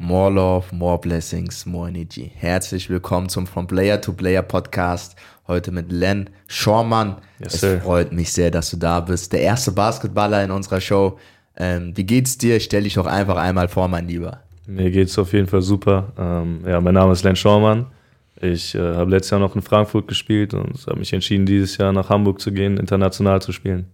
[0.00, 2.30] More Love, More Blessings, More Energy.
[2.36, 5.16] Herzlich willkommen zum From Player to Player Podcast.
[5.48, 7.16] Heute mit Len Schormann.
[7.40, 7.80] Yes, es sir.
[7.80, 9.32] freut mich sehr, dass du da bist.
[9.32, 11.18] Der erste Basketballer in unserer Show.
[11.56, 12.60] Ähm, wie geht's dir?
[12.60, 14.44] Stell dich doch einfach einmal vor, mein Lieber.
[14.68, 16.12] Mir geht's auf jeden Fall super.
[16.16, 17.86] Ähm, ja, mein Name ist Len Schaumann.
[18.40, 21.92] Ich äh, habe letztes Jahr noch in Frankfurt gespielt und habe mich entschieden, dieses Jahr
[21.92, 23.90] nach Hamburg zu gehen, international zu spielen.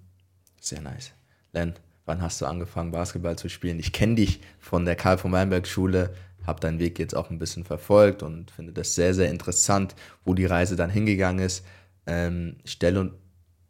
[0.61, 1.14] Sehr nice.
[1.55, 1.73] Len,
[2.07, 3.79] wann hast du angefangen, Basketball zu spielen?
[3.79, 6.14] Ich kenne dich von der Karl von Weinberg Schule,
[6.46, 10.35] habe deinen Weg jetzt auch ein bisschen verfolgt und finde das sehr, sehr interessant, wo
[10.35, 11.64] die Reise dann hingegangen ist.
[12.07, 13.14] Ähm, stell und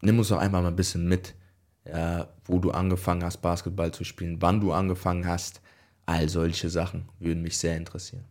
[0.02, 1.34] nimm uns doch einmal mal ein bisschen mit,
[1.86, 5.60] ja, wo du angefangen hast, Basketball zu spielen, wann du angefangen hast.
[6.06, 8.24] All solche Sachen würden mich sehr interessieren.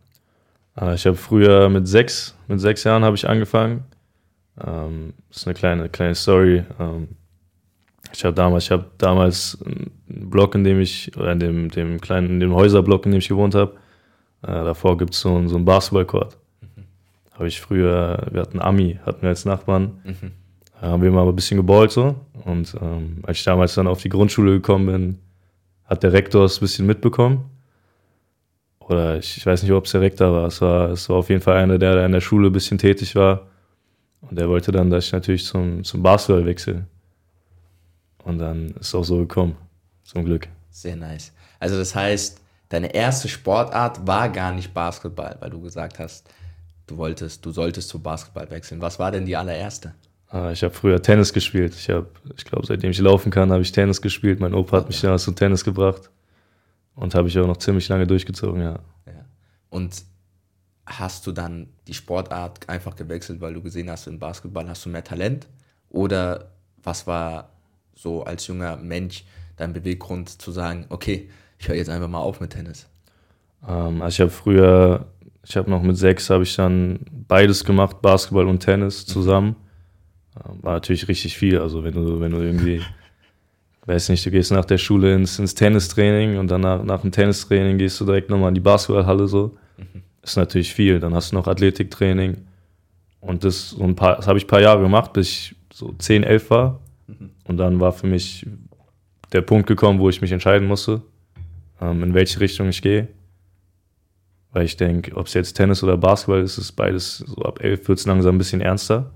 [0.80, 3.84] Äh, ich habe früher mit sechs, mit sechs Jahren habe ich angefangen.
[4.64, 6.64] Ähm, das ist eine kleine, kleine Story.
[6.78, 7.08] Ähm,
[8.14, 9.90] ich habe damals, ich habe damals einen
[10.30, 13.28] Block, in dem ich, oder in dem, dem kleinen, in dem Häuserblock, in dem ich
[13.28, 13.72] gewohnt habe,
[14.42, 16.36] äh, davor gibt es so, einen- so einen Basketballcourt.
[17.32, 19.98] Habe ich früher, wir hatten Ami, hatten wir als Nachbarn,
[20.80, 22.14] Da haben wir mal ein bisschen geballt so.
[22.44, 25.18] Und ähm, als ich damals dann auf die Grundschule gekommen bin,
[25.86, 27.44] hat der Rektor es ein bisschen mitbekommen.
[28.80, 30.46] Oder ich, ich weiß nicht, ob es der Rektor war.
[30.46, 30.90] Es, war.
[30.90, 33.46] es war auf jeden Fall einer, der da in der Schule ein bisschen tätig war.
[34.20, 36.84] Und der wollte dann, dass ich natürlich zum, zum Basketball wechsle.
[38.24, 39.56] Und dann ist es auch so gekommen.
[40.02, 40.48] Zum Glück.
[40.70, 41.32] Sehr nice.
[41.60, 46.28] Also das heißt, deine erste Sportart war gar nicht Basketball, weil du gesagt hast,
[46.86, 48.80] du wolltest, du solltest zu Basketball wechseln.
[48.80, 49.94] Was war denn die allererste?
[50.28, 51.74] Ah, Ich habe früher Tennis gespielt.
[51.74, 54.40] Ich habe, ich glaube, seitdem ich laufen kann, habe ich Tennis gespielt.
[54.40, 56.10] Mein Opa hat mich damals zum Tennis gebracht.
[56.96, 58.78] Und habe ich auch noch ziemlich lange durchgezogen, ja.
[59.06, 59.24] Ja.
[59.70, 60.04] Und
[60.86, 64.90] hast du dann die Sportart einfach gewechselt, weil du gesehen hast, im Basketball hast du
[64.90, 65.46] mehr Talent?
[65.88, 66.50] Oder
[66.82, 67.50] was war
[67.94, 69.24] so als junger Mensch
[69.56, 71.28] dein Beweggrund zu sagen, okay,
[71.58, 72.86] ich höre jetzt einfach mal auf mit Tennis?
[73.66, 75.06] Ähm, also ich habe früher,
[75.46, 79.56] ich habe noch mit sechs, habe ich dann beides gemacht, Basketball und Tennis zusammen.
[80.36, 81.58] Ähm, war natürlich richtig viel.
[81.58, 82.82] Also wenn du, wenn du irgendwie,
[83.86, 87.78] weiß nicht, du gehst nach der Schule ins, ins Tennistraining und danach nach dem Tennistraining
[87.78, 89.56] gehst du direkt nochmal in die Basketballhalle so.
[90.22, 91.00] Ist natürlich viel.
[91.00, 92.38] Dann hast du noch Athletiktraining.
[93.20, 95.92] Und das, so ein paar, das habe ich ein paar Jahre gemacht, bis ich so
[95.92, 96.80] 10, 11 war.
[97.44, 98.46] Und dann war für mich
[99.32, 101.02] der Punkt gekommen, wo ich mich entscheiden musste,
[101.80, 103.08] ähm, in welche Richtung ich gehe.
[104.52, 107.88] Weil ich denke, ob es jetzt Tennis oder Basketball ist, ist beides so ab 11
[107.88, 109.12] wird es langsam ein bisschen ernster.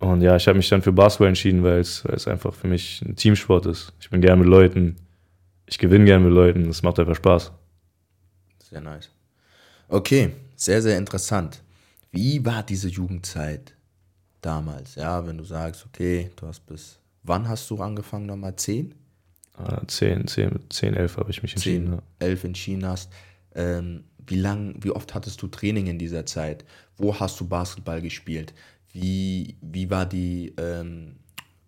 [0.00, 2.66] Und ja, ich habe mich dann für Basketball entschieden, weil es, weil es einfach für
[2.66, 3.92] mich ein Teamsport ist.
[4.00, 4.96] Ich bin gern mit Leuten,
[5.66, 7.52] ich gewinne gern mit Leuten, es macht einfach Spaß.
[8.58, 9.10] Sehr nice.
[9.88, 11.62] Okay, sehr, sehr interessant.
[12.12, 13.74] Wie war diese Jugendzeit
[14.40, 14.94] damals?
[14.94, 18.56] Ja, wenn du sagst, okay, du hast bis, wann hast du angefangen nochmal?
[18.56, 18.94] Zehn?
[19.58, 21.86] Äh, 10, 10, 10 11 habe ich mich entschieden.
[21.86, 22.02] Zehn, Ja.
[22.20, 23.10] elf entschieden hast.
[23.54, 26.64] Ähm, wie lang, wie oft hattest du Training in dieser Zeit?
[26.96, 28.54] Wo hast du Basketball gespielt?
[28.92, 31.16] Wie, wie war die ähm,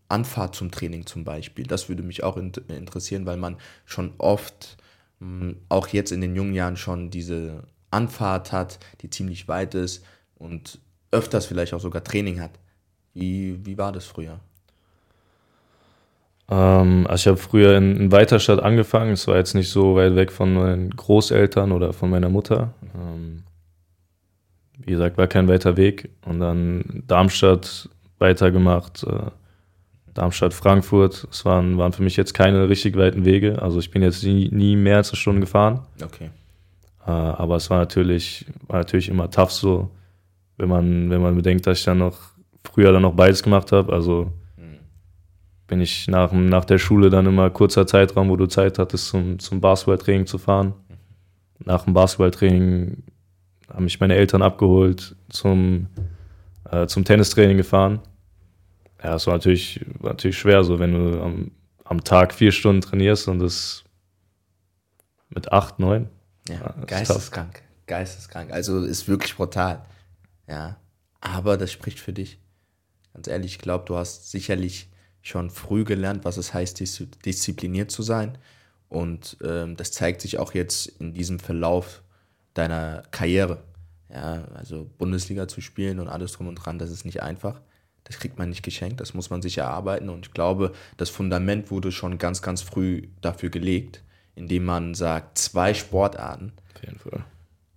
[0.09, 1.67] Anfahrt zum Training zum Beispiel?
[1.67, 4.77] Das würde mich auch in, interessieren, weil man schon oft,
[5.21, 10.05] mh, auch jetzt in den jungen Jahren schon diese Anfahrt hat, die ziemlich weit ist
[10.37, 10.79] und
[11.11, 12.53] öfters vielleicht auch sogar Training hat.
[13.15, 14.41] Wie, wie war das früher?
[16.49, 19.13] Ähm, also ich habe früher in, in Weiterstadt angefangen.
[19.13, 22.75] Es war jetzt nicht so weit weg von meinen Großeltern oder von meiner Mutter.
[22.95, 23.45] Ähm,
[24.79, 26.11] wie gesagt, war kein weiter Weg.
[26.27, 29.31] Und dann Darmstadt weitergemacht, äh,
[30.15, 31.27] Darmstadt, Frankfurt.
[31.31, 33.63] Es waren, waren für mich jetzt keine richtig weiten Wege.
[33.63, 35.81] Also ich bin jetzt nie, nie mehr als eine Stunde gefahren.
[36.03, 36.31] Okay.
[37.07, 39.91] Äh, aber es war natürlich, war natürlich immer tough so,
[40.59, 42.32] wenn man, wenn man bedenkt, dass ich dann noch
[42.65, 43.93] früher dann noch beides gemacht habe.
[43.93, 44.33] Also
[45.73, 49.39] bin ich nach, nach der Schule dann immer kurzer Zeitraum, wo du Zeit hattest, zum,
[49.39, 50.75] zum Basketballtraining zu fahren.
[51.65, 53.03] Nach dem Basketballtraining
[53.73, 55.87] haben mich meine Eltern abgeholt, zum,
[56.71, 58.01] äh, zum Tennistraining gefahren.
[59.03, 61.53] Ja, es war natürlich, war natürlich schwer, so wenn du am,
[61.85, 63.83] am Tag vier Stunden trainierst und das
[65.31, 66.11] mit acht, neun.
[66.51, 67.63] Ja, geisteskrank.
[67.87, 68.53] Geisteskrank.
[68.53, 69.87] Also ist wirklich brutal.
[70.47, 70.77] Ja.
[71.23, 72.42] Aber das spricht für dich.
[73.15, 74.89] Ganz ehrlich, ich glaube, du hast sicherlich
[75.21, 78.39] schon früh gelernt, was es heißt, dis diszipliniert zu sein.
[78.89, 82.03] Und ähm, das zeigt sich auch jetzt in diesem Verlauf
[82.55, 83.63] deiner Karriere.
[84.13, 87.61] Ja, also Bundesliga zu spielen und alles drum und dran, das ist nicht einfach.
[88.05, 90.09] Das kriegt man nicht geschenkt, das muss man sich erarbeiten.
[90.11, 94.03] Und ich glaube, das Fundament wurde schon ganz, ganz früh dafür gelegt,
[94.35, 97.25] indem man sagt, zwei Sportarten, Auf jeden Fall.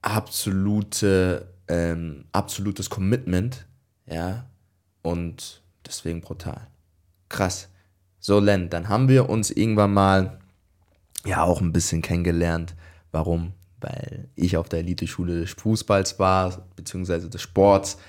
[0.02, 3.66] absolute, ähm, absolutes Commitment,
[4.08, 4.46] ja,
[5.06, 6.68] und deswegen brutal.
[7.30, 7.70] Krass.
[8.20, 10.40] So, Len, dann haben wir uns irgendwann mal
[11.26, 12.76] ja auch ein bisschen kennengelernt,
[13.12, 18.00] warum weil ich auf der Elite-Schule des Fußballs war, beziehungsweise des Sports,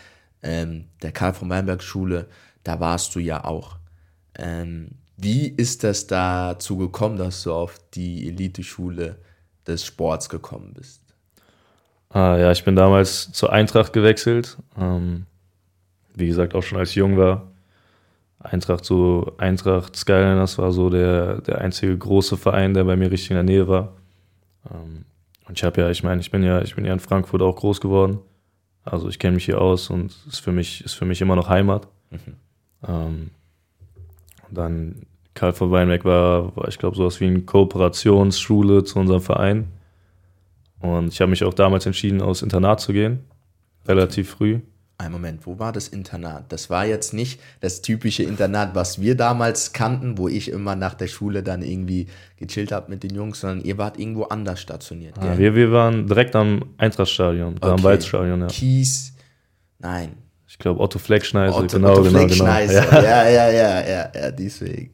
[0.43, 2.28] ähm, der Karl von Weinberg Schule,
[2.64, 3.76] da warst du ja auch.
[4.38, 9.19] Ähm, wie ist das dazu gekommen, dass du auf die Elite-Schule
[9.66, 11.02] des Sports gekommen bist?
[12.08, 14.56] Ah, ja, ich bin damals zur Eintracht gewechselt.
[14.78, 15.26] Ähm,
[16.16, 17.52] wie gesagt, auch schon als ich jung war.
[18.40, 23.30] Eintracht, so Eintracht Skyliners war so der, der einzige große Verein, der bei mir richtig
[23.30, 23.92] in der Nähe war.
[24.70, 25.04] Ähm,
[25.46, 27.56] und ich habe ja, ich meine, ich bin ja, ich bin ja in Frankfurt auch
[27.56, 28.18] groß geworden.
[28.84, 31.48] Also ich kenne mich hier aus und ist für mich, ist für mich immer noch
[31.48, 31.88] Heimat.
[32.10, 32.18] Mhm.
[32.86, 33.30] Ähm,
[34.50, 39.66] dann Karl von Weinberg war, war ich glaube, sowas wie eine Kooperationsschule zu unserem Verein.
[40.80, 43.24] Und ich habe mich auch damals entschieden, aus Internat zu gehen.
[43.86, 44.60] Relativ früh.
[44.98, 46.50] Ein Moment, wo war das Internat?
[46.50, 50.94] Das war jetzt nicht das typische Internat, was wir damals kannten, wo ich immer nach
[50.94, 52.06] der Schule dann irgendwie
[52.38, 55.19] gechillt habe mit den Jungs, sondern ihr wart irgendwo anders stationiert.
[55.19, 57.69] Ah, wir, wir waren direkt am Eintrachtstadion, okay.
[57.69, 58.46] am Weizstadion, ja.
[58.46, 59.12] Kies,
[59.78, 60.14] nein.
[60.48, 62.26] Ich glaube Otto Fleckschneise, Otto, genau, Otto genau, genau.
[62.26, 62.81] Fleckschneise.
[62.81, 63.02] genau.
[63.02, 63.28] Ja.
[63.28, 64.90] ja, ja, ja, ja, ja, deswegen.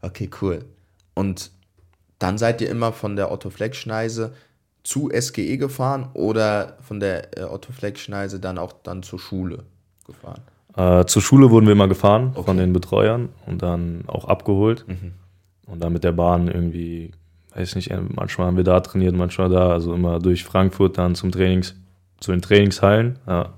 [0.00, 0.64] Okay, cool.
[1.14, 1.52] Und
[2.18, 4.32] dann seid ihr immer von der Otto Fleckschneise
[4.84, 9.64] zu SGE gefahren oder von der äh, Otto Fleck-Schneise dann auch dann zur Schule
[10.06, 10.42] gefahren?
[10.76, 12.44] Äh, zur Schule wurden wir immer gefahren okay.
[12.44, 14.84] von den Betreuern und dann auch abgeholt.
[14.86, 15.12] Mhm.
[15.66, 17.12] Und dann mit der Bahn irgendwie,
[17.54, 21.32] weiß nicht, manchmal haben wir da trainiert, manchmal da, also immer durch Frankfurt dann zum
[21.32, 21.74] Trainings,
[22.20, 23.18] zu den Trainingshallen.
[23.26, 23.54] Ja.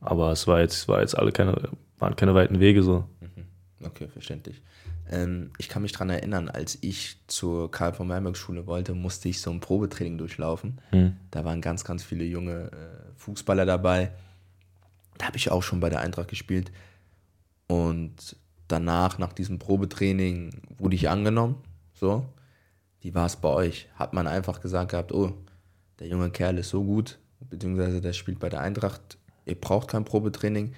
[0.00, 3.04] Aber es war jetzt, war jetzt alle keine, waren keine weiten Wege so.
[3.20, 3.86] Mhm.
[3.86, 4.60] Okay, verständlich.
[5.10, 9.28] Ähm, ich kann mich daran erinnern, als ich zur Karl von Malmberg Schule wollte, musste
[9.28, 10.80] ich so ein Probetraining durchlaufen.
[10.92, 11.16] Mhm.
[11.30, 14.12] Da waren ganz, ganz viele junge äh, Fußballer dabei.
[15.18, 16.70] Da habe ich auch schon bei der Eintracht gespielt.
[17.66, 18.36] Und
[18.68, 21.56] danach, nach diesem Probetraining, wurde ich angenommen.
[21.94, 22.26] So.
[23.00, 23.88] Wie war es bei euch?
[23.94, 25.32] Hat man einfach gesagt gehabt, oh,
[25.98, 30.04] der junge Kerl ist so gut, beziehungsweise der spielt bei der Eintracht, ihr braucht kein
[30.04, 30.74] Probetraining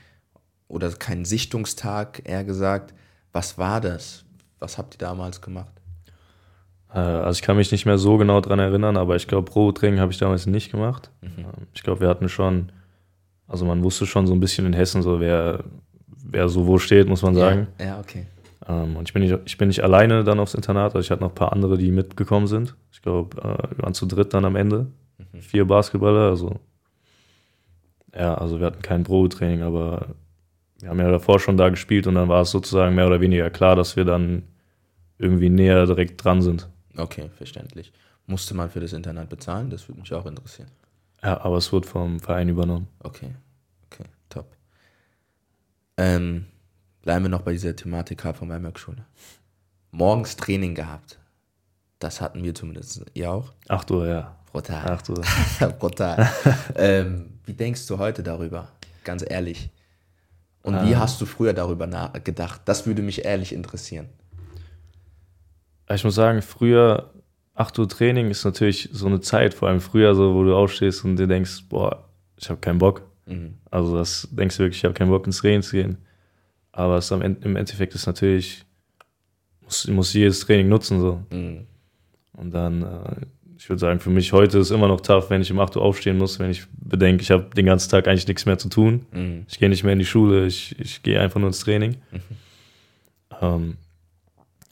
[0.68, 2.94] oder keinen Sichtungstag, eher gesagt.
[3.32, 4.24] Was war das?
[4.58, 5.72] Was habt ihr damals gemacht?
[6.92, 10.00] Äh, also ich kann mich nicht mehr so genau dran erinnern, aber ich glaube, Probetraining
[10.00, 11.10] habe ich damals nicht gemacht.
[11.22, 11.30] Mhm.
[11.38, 12.72] Ähm, ich glaube, wir hatten schon,
[13.46, 15.64] also man wusste schon so ein bisschen in Hessen, so wer,
[16.06, 17.68] wer so wo steht, muss man sagen.
[17.78, 18.26] Ja, ja okay.
[18.68, 21.22] Ähm, und ich bin, nicht, ich bin nicht alleine dann aufs Internat, also ich hatte
[21.22, 22.76] noch ein paar andere, die mitgekommen sind.
[22.92, 24.86] Ich glaube, äh, wir waren zu dritt dann am Ende.
[25.18, 25.40] Mhm.
[25.40, 26.56] Vier Basketballer, also
[28.14, 30.08] ja, also wir hatten kein Probetraining, aber
[30.80, 33.50] wir haben ja davor schon da gespielt und dann war es sozusagen mehr oder weniger
[33.50, 34.44] klar, dass wir dann
[35.18, 36.68] irgendwie näher direkt dran sind.
[36.96, 37.92] Okay, verständlich.
[38.26, 39.70] Musste man für das Internat bezahlen?
[39.70, 40.70] Das würde mich auch interessieren.
[41.22, 42.88] Ja, aber es wurde vom Verein übernommen.
[43.00, 43.34] Okay,
[43.86, 44.56] okay, top.
[45.96, 46.46] Ähm,
[47.02, 49.04] bleiben wir noch bei dieser Thematik von Weimark-Schule.
[49.90, 51.18] Morgens Training gehabt.
[51.98, 53.04] Das hatten wir zumindest.
[53.12, 53.52] Ihr auch?
[53.68, 54.36] 8 Uhr, ja.
[54.50, 54.90] Brutal.
[54.90, 55.22] 8 Uhr.
[55.78, 56.30] Brutal.
[56.76, 58.68] ähm, wie denkst du heute darüber?
[59.04, 59.70] Ganz ehrlich.
[60.62, 60.86] Und ah.
[60.86, 61.86] wie hast du früher darüber
[62.22, 62.62] gedacht?
[62.64, 64.08] Das würde mich ehrlich interessieren.
[65.88, 67.10] Ich muss sagen, früher
[67.54, 71.04] 8 Uhr Training ist natürlich so eine Zeit, vor allem früher so, wo du aufstehst
[71.04, 72.04] und dir denkst, boah,
[72.36, 73.02] ich habe keinen Bock.
[73.26, 73.54] Mhm.
[73.70, 75.98] Also das denkst du wirklich, ich habe keinen Bock ins Training zu gehen.
[76.72, 78.64] Aber es am, im Endeffekt ist natürlich,
[79.62, 81.22] muss, muss jedes Training nutzen so.
[81.30, 81.66] Mhm.
[82.32, 83.26] Und dann äh,
[83.60, 85.82] ich würde sagen, für mich heute ist immer noch tough, wenn ich um 8 Uhr
[85.82, 89.04] aufstehen muss, wenn ich bedenke, ich habe den ganzen Tag eigentlich nichts mehr zu tun.
[89.12, 89.44] Mhm.
[89.50, 91.96] Ich gehe nicht mehr in die Schule, ich, ich gehe einfach nur ins Training.
[92.10, 92.20] Mhm.
[93.42, 93.76] Ähm,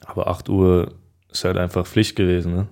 [0.03, 0.95] aber 8 Uhr
[1.31, 2.55] ist halt einfach Pflicht gewesen.
[2.55, 2.67] Ne?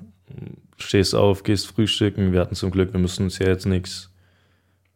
[0.78, 2.34] Stehst auf, gehst frühstücken.
[2.34, 4.12] Wir hatten zum Glück, wir mussten uns ja jetzt nichts,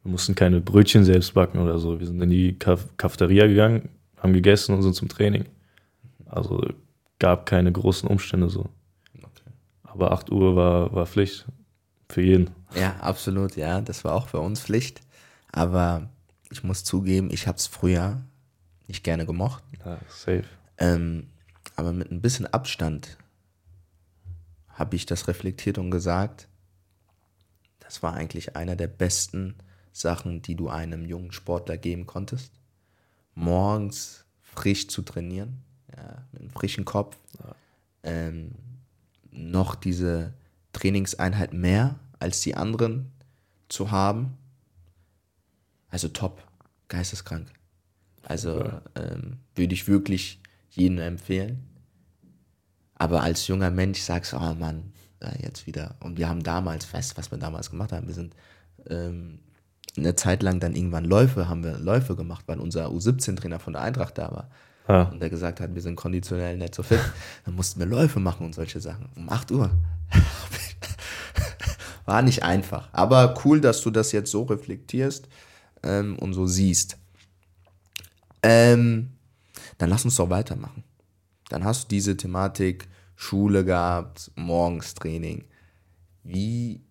[0.01, 1.99] wir mussten keine Brötchen selbst backen oder so.
[1.99, 5.45] Wir sind in die Cafeteria gegangen, haben gegessen und sind zum Training.
[6.25, 6.65] Also
[7.19, 8.69] gab keine großen Umstände so.
[9.93, 11.45] Aber 8 Uhr war, war Pflicht
[12.09, 12.51] für jeden.
[12.75, 13.81] Ja, absolut, ja.
[13.81, 15.01] Das war auch für uns Pflicht.
[15.51, 16.09] Aber
[16.49, 18.21] ich muss zugeben, ich habe es früher
[18.87, 19.63] nicht gerne gemocht.
[19.85, 20.43] Ja, safe.
[20.77, 21.27] Ähm,
[21.75, 23.17] aber mit ein bisschen Abstand
[24.67, 26.47] habe ich das reflektiert und gesagt,
[27.79, 29.55] das war eigentlich einer der besten
[29.91, 32.53] Sachen, die du einem jungen Sportler geben konntest.
[33.35, 35.61] Morgens frisch zu trainieren,
[35.95, 37.17] ja, mit einem frischen Kopf.
[37.39, 37.55] Ja.
[38.03, 38.51] Ähm,
[39.31, 40.33] noch diese
[40.73, 43.11] Trainingseinheit mehr als die anderen
[43.69, 44.37] zu haben.
[45.89, 46.43] Also top,
[46.87, 47.47] geisteskrank.
[48.23, 51.67] Also ähm, würde ich wirklich jedem empfehlen.
[52.95, 54.93] Aber als junger Mensch sagst du, oh Mann,
[55.41, 55.95] jetzt wieder.
[55.99, 58.35] Und wir haben damals, fest, was wir damals gemacht haben, wir sind
[58.87, 59.39] ähm,
[59.97, 63.81] eine Zeit lang dann irgendwann Läufe, haben wir Läufe gemacht, weil unser U17-Trainer von der
[63.81, 64.49] Eintracht da war.
[64.91, 65.03] Ja.
[65.03, 66.99] Und der gesagt hat, wir sind konditionell nicht so fit.
[67.45, 69.07] Dann mussten wir Läufe machen und solche Sachen.
[69.15, 69.71] Um 8 Uhr.
[72.05, 72.89] war nicht einfach.
[72.91, 75.29] Aber cool, dass du das jetzt so reflektierst
[75.83, 76.97] ähm, und so siehst.
[78.43, 79.11] Ähm,
[79.77, 80.83] dann lass uns doch weitermachen.
[81.47, 85.45] Dann hast du diese Thematik Schule gehabt, morgens Training.
[86.23, 86.81] Wie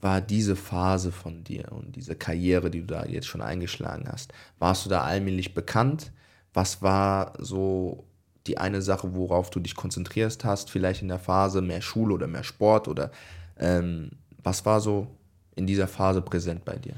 [0.00, 4.34] war diese Phase von dir und diese Karriere, die du da jetzt schon eingeschlagen hast?
[4.58, 6.12] Warst du da allmählich bekannt?
[6.52, 8.04] Was war so
[8.46, 12.26] die eine Sache, worauf du dich konzentrierst hast, vielleicht in der Phase mehr Schule oder
[12.26, 13.10] mehr Sport oder
[13.58, 14.10] ähm,
[14.42, 15.06] was war so
[15.54, 16.94] in dieser Phase präsent bei dir?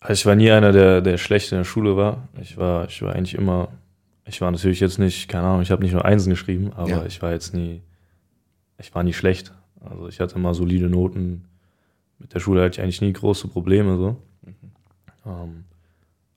[0.00, 2.28] Also ich war nie einer, der, der schlecht in der Schule war.
[2.40, 3.68] Ich war, ich war eigentlich immer,
[4.24, 7.06] ich war natürlich jetzt nicht, keine Ahnung, ich habe nicht nur Einsen geschrieben, aber ja.
[7.06, 7.82] ich war jetzt nie,
[8.78, 9.52] ich war nie schlecht.
[9.80, 11.44] Also ich hatte immer solide Noten.
[12.18, 14.16] Mit der Schule hatte ich eigentlich nie große Probleme so.
[14.42, 14.54] Mhm.
[15.26, 15.64] Ähm,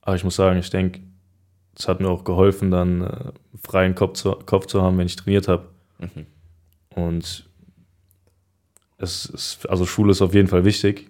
[0.02, 1.02] aber ich muss sagen, ich denke,
[1.80, 3.32] es hat mir auch geholfen, dann äh,
[3.64, 5.70] freien Kopf zu, Kopf zu haben, wenn ich trainiert habe.
[5.98, 6.26] Mhm.
[6.94, 7.50] Und
[8.98, 11.10] es ist, also Schule ist auf jeden Fall wichtig.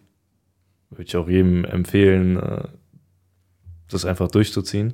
[0.92, 2.68] Würde ich auch jedem empfehlen, äh,
[3.90, 4.94] das einfach durchzuziehen.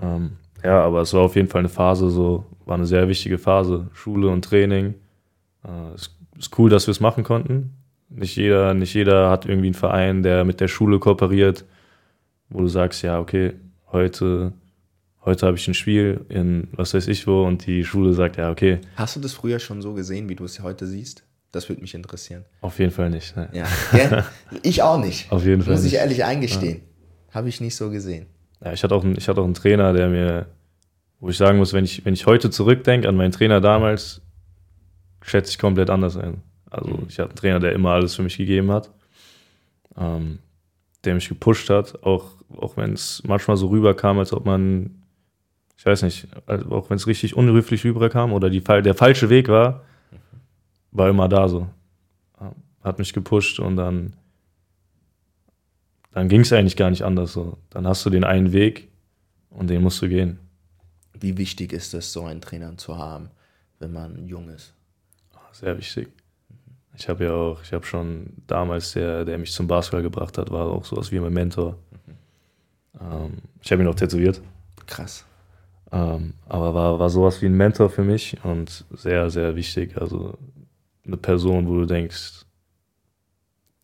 [0.00, 3.38] Ähm, ja, aber es war auf jeden Fall eine Phase, so war eine sehr wichtige
[3.38, 3.88] Phase.
[3.94, 4.94] Schule und Training.
[5.64, 7.74] Äh, es ist cool, dass wir es machen konnten.
[8.10, 11.64] Nicht jeder, nicht jeder hat irgendwie einen Verein, der mit der Schule kooperiert,
[12.50, 13.54] wo du sagst, ja, okay,
[13.92, 14.52] heute,
[15.24, 18.50] heute habe ich ein Spiel in was weiß ich wo und die Schule sagt, ja,
[18.50, 18.80] okay.
[18.96, 21.24] Hast du das früher schon so gesehen, wie du es heute siehst?
[21.52, 22.44] Das würde mich interessieren.
[22.60, 23.36] Auf jeden Fall nicht.
[23.36, 23.48] Ne?
[23.52, 23.66] Ja.
[23.92, 24.26] ja.
[24.62, 25.30] Ich auch nicht.
[25.32, 25.74] Auf jeden Fall.
[25.74, 26.82] Muss ich ehrlich eingestehen.
[27.28, 27.34] Ja.
[27.34, 28.26] Habe ich nicht so gesehen.
[28.64, 30.46] Ja, ich hatte, auch einen, ich hatte auch einen Trainer, der mir,
[31.18, 34.20] wo ich sagen muss, wenn ich, wenn ich heute zurückdenke an meinen Trainer damals,
[35.22, 36.42] schätze ich komplett anders ein.
[36.70, 37.06] Also mhm.
[37.08, 38.90] ich hatte einen Trainer, der immer alles für mich gegeben hat,
[39.96, 40.38] ähm,
[41.04, 45.02] der mich gepusht hat, auch auch wenn es manchmal so rüberkam, als ob man,
[45.76, 49.48] ich weiß nicht, also auch wenn es richtig unhöflich rüberkam oder die, der falsche Weg
[49.48, 49.84] war,
[50.92, 51.68] war immer da so.
[52.82, 54.14] Hat mich gepusht und dann,
[56.12, 57.58] dann ging es eigentlich gar nicht anders so.
[57.68, 58.88] Dann hast du den einen Weg
[59.50, 60.38] und den musst du gehen.
[61.12, 63.30] Wie wichtig ist es, so einen Trainer zu haben,
[63.78, 64.72] wenn man jung ist?
[65.52, 66.08] Sehr wichtig.
[66.96, 70.50] Ich habe ja auch, ich habe schon damals, der, der mich zum Basketball gebracht hat,
[70.50, 71.78] war auch sowas wie mein Mentor.
[72.98, 74.40] Ähm, ich habe ihn auch tätowiert.
[74.86, 75.24] Krass.
[75.92, 79.96] Ähm, aber war, war sowas wie ein Mentor für mich und sehr, sehr wichtig.
[80.00, 80.38] Also
[81.04, 82.44] eine Person, wo du denkst,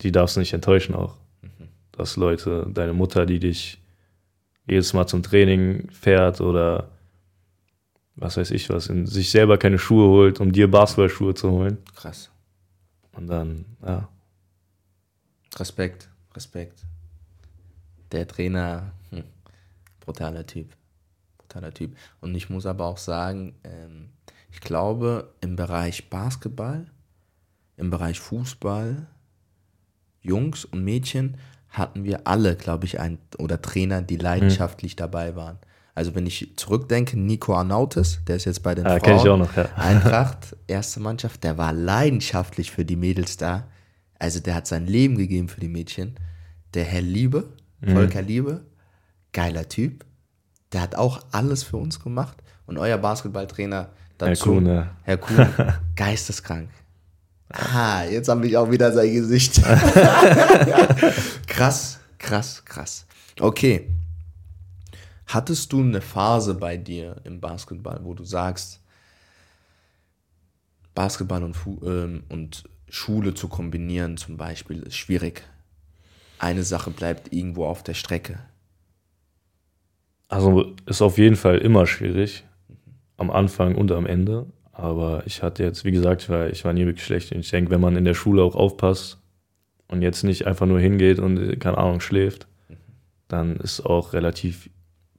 [0.01, 1.15] die darfst du nicht enttäuschen auch.
[1.41, 1.67] Mhm.
[1.91, 3.81] Dass Leute, deine Mutter, die dich
[4.65, 6.89] jedes Mal zum Training fährt oder
[8.15, 11.77] was weiß ich was, in sich selber keine Schuhe holt, um dir Basketballschuhe zu holen.
[11.95, 12.31] Krass.
[13.11, 14.09] Und dann, ja.
[15.55, 16.81] Respekt, Respekt.
[18.11, 18.91] Der Trainer
[20.07, 20.75] brutaler Typ.
[21.37, 21.95] Brutaler Typ.
[22.21, 24.09] Und ich muss aber auch sagen, ähm,
[24.49, 26.87] ich glaube, im Bereich Basketball,
[27.75, 29.05] im Bereich Fußball,
[30.21, 31.37] Jungs und Mädchen,
[31.69, 34.97] hatten wir alle, glaube ich, ein, oder Trainer, die leidenschaftlich mhm.
[34.97, 35.59] dabei waren.
[35.93, 39.37] Also wenn ich zurückdenke, Nico Arnautis, der ist jetzt bei den ah, Frauen, ich auch
[39.37, 39.65] noch, ja.
[39.75, 43.67] Eintracht, erste Mannschaft, der war leidenschaftlich für die Mädels da.
[44.19, 46.15] Also der hat sein Leben gegeben für die Mädchen.
[46.73, 47.91] Der Herr Liebe, mhm.
[47.91, 48.65] Volker Liebe,
[49.37, 50.03] geiler Typ.
[50.73, 52.41] Der hat auch alles für uns gemacht.
[52.65, 54.87] Und euer Basketballtrainer dazu, Herr Kuhn, ja.
[55.03, 55.47] Herr Kuhn
[55.95, 56.69] geisteskrank.
[57.49, 59.61] Ah, jetzt habe ich auch wieder sein Gesicht.
[61.47, 63.05] krass, krass, krass.
[63.39, 63.87] Okay.
[65.27, 68.79] Hattest du eine Phase bei dir im Basketball, wo du sagst,
[70.95, 75.43] Basketball und, ähm, und Schule zu kombinieren zum Beispiel ist schwierig.
[76.39, 78.39] Eine Sache bleibt irgendwo auf der Strecke.
[80.29, 82.43] Also ist auf jeden Fall immer schwierig,
[83.17, 84.45] am Anfang und am Ende.
[84.73, 87.31] Aber ich hatte jetzt, wie gesagt, ich war, ich war nie wirklich schlecht.
[87.31, 89.19] Und ich denke, wenn man in der Schule auch aufpasst
[89.87, 92.47] und jetzt nicht einfach nur hingeht und, keine Ahnung, schläft,
[93.27, 94.69] dann ist auch relativ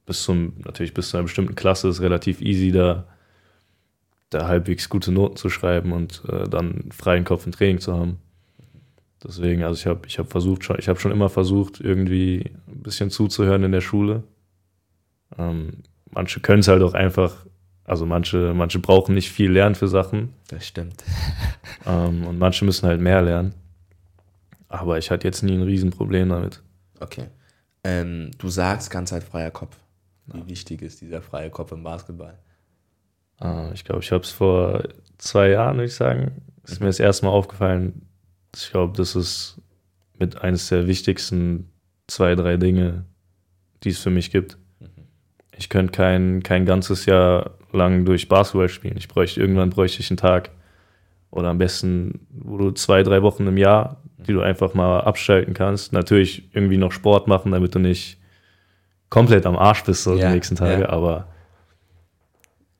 [0.05, 3.05] bis zum, natürlich bis zu einer bestimmten Klasse ist relativ easy, da,
[4.29, 8.17] da halbwegs gute Noten zu schreiben und äh, dann freien Kopf im Training zu haben.
[9.23, 12.81] Deswegen, also ich habe ich hab versucht schon, ich habe schon immer versucht, irgendwie ein
[12.81, 14.23] bisschen zuzuhören in der Schule
[15.37, 17.45] ähm, manche können es halt auch einfach,
[17.83, 20.33] also manche, manche brauchen nicht viel lernen für Sachen.
[20.47, 21.03] Das stimmt.
[21.85, 23.53] Ähm, und manche müssen halt mehr lernen.
[24.67, 26.61] Aber ich hatte jetzt nie ein Riesenproblem damit.
[26.99, 27.27] Okay.
[27.85, 29.77] Ähm, du sagst ganz halt freier Kopf.
[30.27, 30.47] Wie ja.
[30.47, 32.37] wichtig ist dieser freie Kopf im Basketball?
[33.41, 34.83] Äh, ich glaube, ich habe es vor
[35.17, 36.85] zwei Jahren, würde ich sagen, ist mhm.
[36.85, 38.05] mir das erste Mal aufgefallen.
[38.55, 39.61] Ich glaube, das ist
[40.17, 41.69] mit eines der wichtigsten
[42.07, 43.05] zwei, drei Dinge,
[43.83, 44.57] die es für mich gibt.
[45.59, 48.97] Ich könnte kein, kein ganzes Jahr lang durch Basketball spielen.
[48.97, 50.49] Ich bräuchte, irgendwann bräuchte ich einen Tag,
[51.31, 55.53] Oder am besten, wo du zwei, drei Wochen im Jahr, die du einfach mal abschalten
[55.53, 55.93] kannst.
[55.93, 58.17] Natürlich irgendwie noch Sport machen, damit du nicht
[59.09, 60.83] komplett am Arsch bist so Ja, die nächsten Tage.
[60.83, 60.89] ja.
[60.89, 61.27] Aber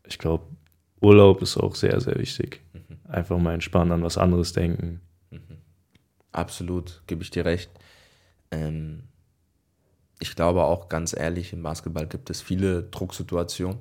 [0.07, 0.45] ich glaube,
[1.01, 2.61] Urlaub ist auch sehr, sehr wichtig.
[3.07, 5.01] Einfach mal entspannen, an was anderes denken.
[6.31, 7.69] Absolut, gebe ich dir recht.
[8.51, 9.03] Ähm,
[10.19, 13.79] ich glaube auch ganz ehrlich, im Basketball gibt es viele Drucksituationen,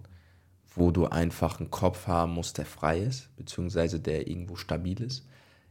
[0.74, 5.26] wo du einfach einen Kopf haben musst, der frei ist, beziehungsweise der irgendwo stabil ist.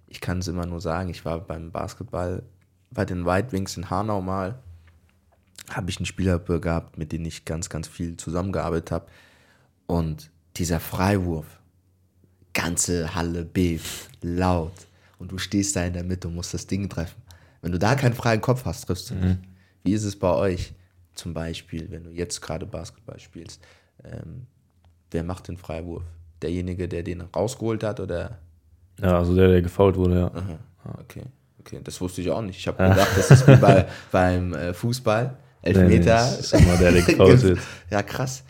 [0.08, 2.44] Ich kann es immer nur sagen, ich war beim Basketball
[2.92, 4.60] bei den White Wings in Hanau mal,
[5.70, 9.08] habe ich einen Spieler gehabt, mit dem ich ganz, ganz viel zusammengearbeitet habe.
[9.86, 11.60] Und dieser Freiwurf,
[12.54, 14.74] ganze Halle bebt, laut.
[15.20, 17.22] Und du stehst da in der Mitte und musst das Ding treffen.
[17.62, 19.40] Wenn du da keinen freien Kopf hast, triffst du nicht.
[19.88, 20.74] Wie ist es bei euch?
[21.14, 23.64] Zum Beispiel, wenn du jetzt gerade Basketball spielst,
[24.04, 24.46] ähm,
[25.12, 26.04] wer macht den Freiwurf?
[26.42, 28.38] Derjenige, der den rausgeholt hat oder?
[29.02, 30.28] Ja, also der, der gefault wurde, ja.
[30.28, 30.60] Aha,
[31.00, 31.24] okay,
[31.62, 32.58] okay, das wusste ich auch nicht.
[32.58, 36.22] Ich habe gedacht, das ist wie bei, beim äh, Fußball, Elfmeter.
[36.22, 37.60] Nee, nee, ist immer der, der gefault wird.
[37.90, 38.44] ja, krass.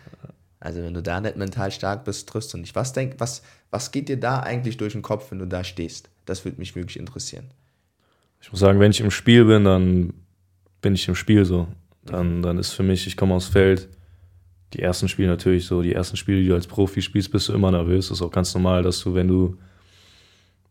[0.60, 2.76] Also wenn du da nicht mental stark bist, triffst du nicht.
[2.76, 6.10] Was, denk, was, was geht dir da eigentlich durch den Kopf, wenn du da stehst?
[6.26, 7.52] Das würde mich wirklich interessieren.
[8.42, 10.14] Ich muss sagen, wenn ich im Spiel bin, dann
[10.88, 11.68] bin ich im Spiel so.
[12.06, 13.90] Dann, dann ist für mich, ich komme aufs Feld.
[14.74, 17.54] Die ersten Spiele natürlich so, die ersten Spiele, die du als Profi spielst, bist du
[17.54, 18.08] immer nervös.
[18.08, 19.58] Das ist auch ganz normal, dass du, wenn du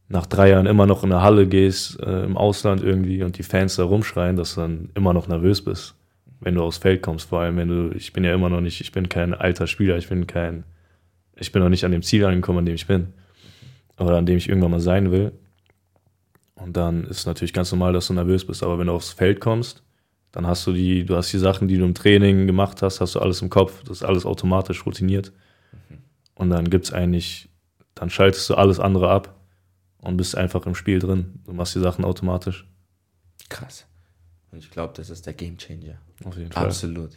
[0.08, 3.42] nach drei Jahren immer noch in eine Halle gehst, äh, im Ausland irgendwie und die
[3.42, 5.96] Fans da rumschreien, dass du dann immer noch nervös bist,
[6.40, 7.28] wenn du aufs Feld kommst.
[7.28, 9.98] Vor allem, wenn du, ich bin ja immer noch nicht, ich bin kein alter Spieler,
[9.98, 10.64] ich bin kein,
[11.34, 13.08] ich bin noch nicht an dem Ziel angekommen, an dem ich bin.
[13.98, 15.32] Oder an dem ich irgendwann mal sein will.
[16.54, 18.62] Und dann ist es natürlich ganz normal, dass du nervös bist.
[18.62, 19.82] Aber wenn du aufs Feld kommst,
[20.36, 23.14] dann hast du die, du hast die Sachen, die du im Training gemacht hast, hast
[23.14, 23.82] du alles im Kopf.
[23.84, 25.32] Das ist alles automatisch routiniert.
[26.34, 27.48] Und dann gibt's eigentlich,
[27.94, 29.40] dann schaltest du alles andere ab
[29.96, 31.40] und bist einfach im Spiel drin.
[31.46, 32.68] Du machst die Sachen automatisch.
[33.48, 33.86] Krass.
[34.52, 35.96] Und ich glaube, das ist der Gamechanger.
[36.26, 36.66] Auf jeden Fall.
[36.66, 37.12] Absolut.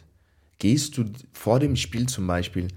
[0.58, 1.04] Gehst du
[1.34, 2.68] vor dem Spiel zum Beispiel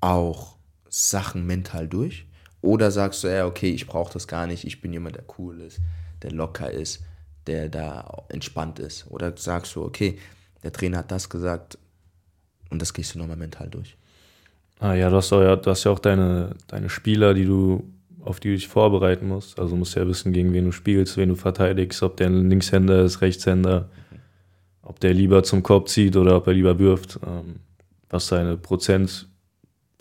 [0.00, 0.54] auch
[0.88, 2.26] Sachen mental durch?
[2.60, 5.60] Oder sagst du, ja, okay, ich brauche das gar nicht, ich bin jemand, der cool
[5.60, 5.80] ist,
[6.22, 7.02] der locker ist,
[7.46, 9.06] der da entspannt ist?
[9.08, 10.18] Oder sagst du, okay,
[10.62, 11.78] der Trainer hat das gesagt
[12.70, 13.96] und das gehst du nochmal mental durch?
[14.78, 17.84] Ah, ja, du hast, auch, ja, du hast ja auch deine, deine Spieler, die du,
[18.24, 19.58] auf die du dich vorbereiten musst.
[19.58, 23.02] Also musst ja wissen, gegen wen du spielst, wen du verteidigst, ob der ein Linkshänder
[23.02, 23.90] ist, Rechtshänder,
[24.82, 27.56] ob der lieber zum Korb zieht oder ob er lieber wirft, ähm,
[28.08, 29.28] was seine Prozent,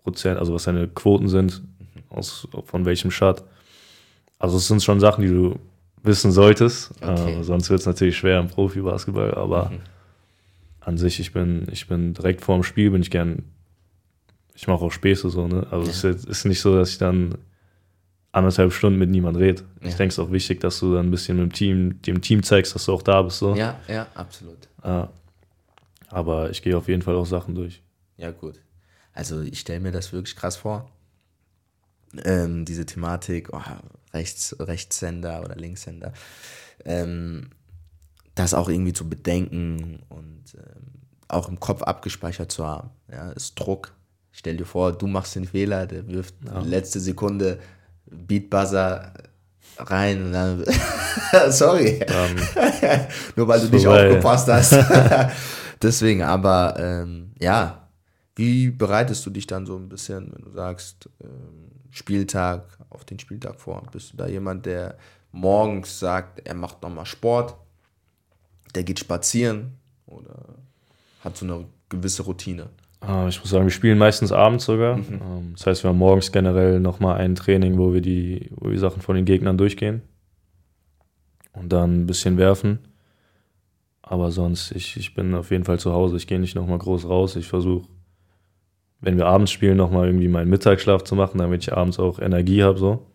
[0.02, 1.62] Prozent, also was seine Quoten sind,
[2.10, 3.44] aus, von welchem Shot.
[4.40, 5.60] Also es sind schon Sachen, die du
[6.04, 6.92] wissen solltest.
[7.02, 7.40] Okay.
[7.40, 9.72] Äh, sonst wird es natürlich schwer im Profibasketball, aber
[10.80, 13.44] an sich, ich bin, ich bin direkt vor dem Spiel, bin ich gern,
[14.56, 15.68] ich mache auch Späße so, ne?
[15.72, 17.36] Also es ist, ist nicht so, dass ich dann
[18.32, 19.64] anderthalb Stunden mit niemand rede.
[19.82, 19.98] Ich Ja.
[19.98, 22.44] denke, es ist auch wichtig, dass du dann ein bisschen mit dem Team, dem Team
[22.44, 23.40] zeigst, dass du auch da bist.
[23.40, 23.56] So.
[23.56, 24.68] Ja, ja, absolut.
[24.84, 25.10] Ja.
[26.10, 27.82] Aber ich gehe auf jeden Fall auch Sachen durch.
[28.18, 28.60] Ja, gut.
[29.14, 30.90] Also ich stelle mir das wirklich krass vor.
[32.24, 33.62] Ähm, diese Thematik, oh,
[34.14, 36.14] Rechts, Rechtshänder oder Linkshänder,
[36.86, 37.50] ähm,
[38.36, 42.90] das auch irgendwie zu bedenken und ähm, auch im Kopf abgespeichert zu haben.
[43.12, 43.94] Ja, ist Druck.
[44.32, 47.60] Stell dir vor, du machst den Fehler, der wirft letzte Sekunde
[48.06, 49.14] Beatbuzzer
[49.78, 50.64] rein und dann
[51.50, 52.00] sorry.
[53.36, 54.08] Nur weil du nicht vorbei.
[54.08, 54.76] aufgepasst hast.
[55.82, 57.88] Deswegen, aber ähm, ja,
[58.36, 63.20] wie bereitest du dich dann so ein bisschen, wenn du sagst, ähm, Spieltag auf den
[63.20, 63.84] Spieltag vor?
[63.92, 64.98] Bist du da jemand, der
[65.32, 67.56] morgens sagt, er macht nochmal Sport,
[68.76, 70.56] der geht spazieren oder
[71.24, 72.70] hat so eine gewisse Routine?
[73.06, 74.98] Äh, Ich muss sagen, wir spielen meistens abends sogar.
[74.98, 78.80] Ähm, Das heißt, wir haben morgens generell nochmal ein Training, wo wir die, wo wir
[78.80, 80.02] Sachen von den Gegnern durchgehen.
[81.54, 82.80] Und dann ein bisschen werfen.
[84.02, 86.18] Aber sonst, ich, ich bin auf jeden Fall zu Hause.
[86.18, 87.36] Ich gehe nicht nochmal groß raus.
[87.36, 87.88] Ich versuche,
[89.02, 92.64] wenn wir abends spielen, nochmal irgendwie meinen Mittagsschlaf zu machen, damit ich abends auch Energie
[92.64, 92.78] habe.
[92.78, 93.06] So.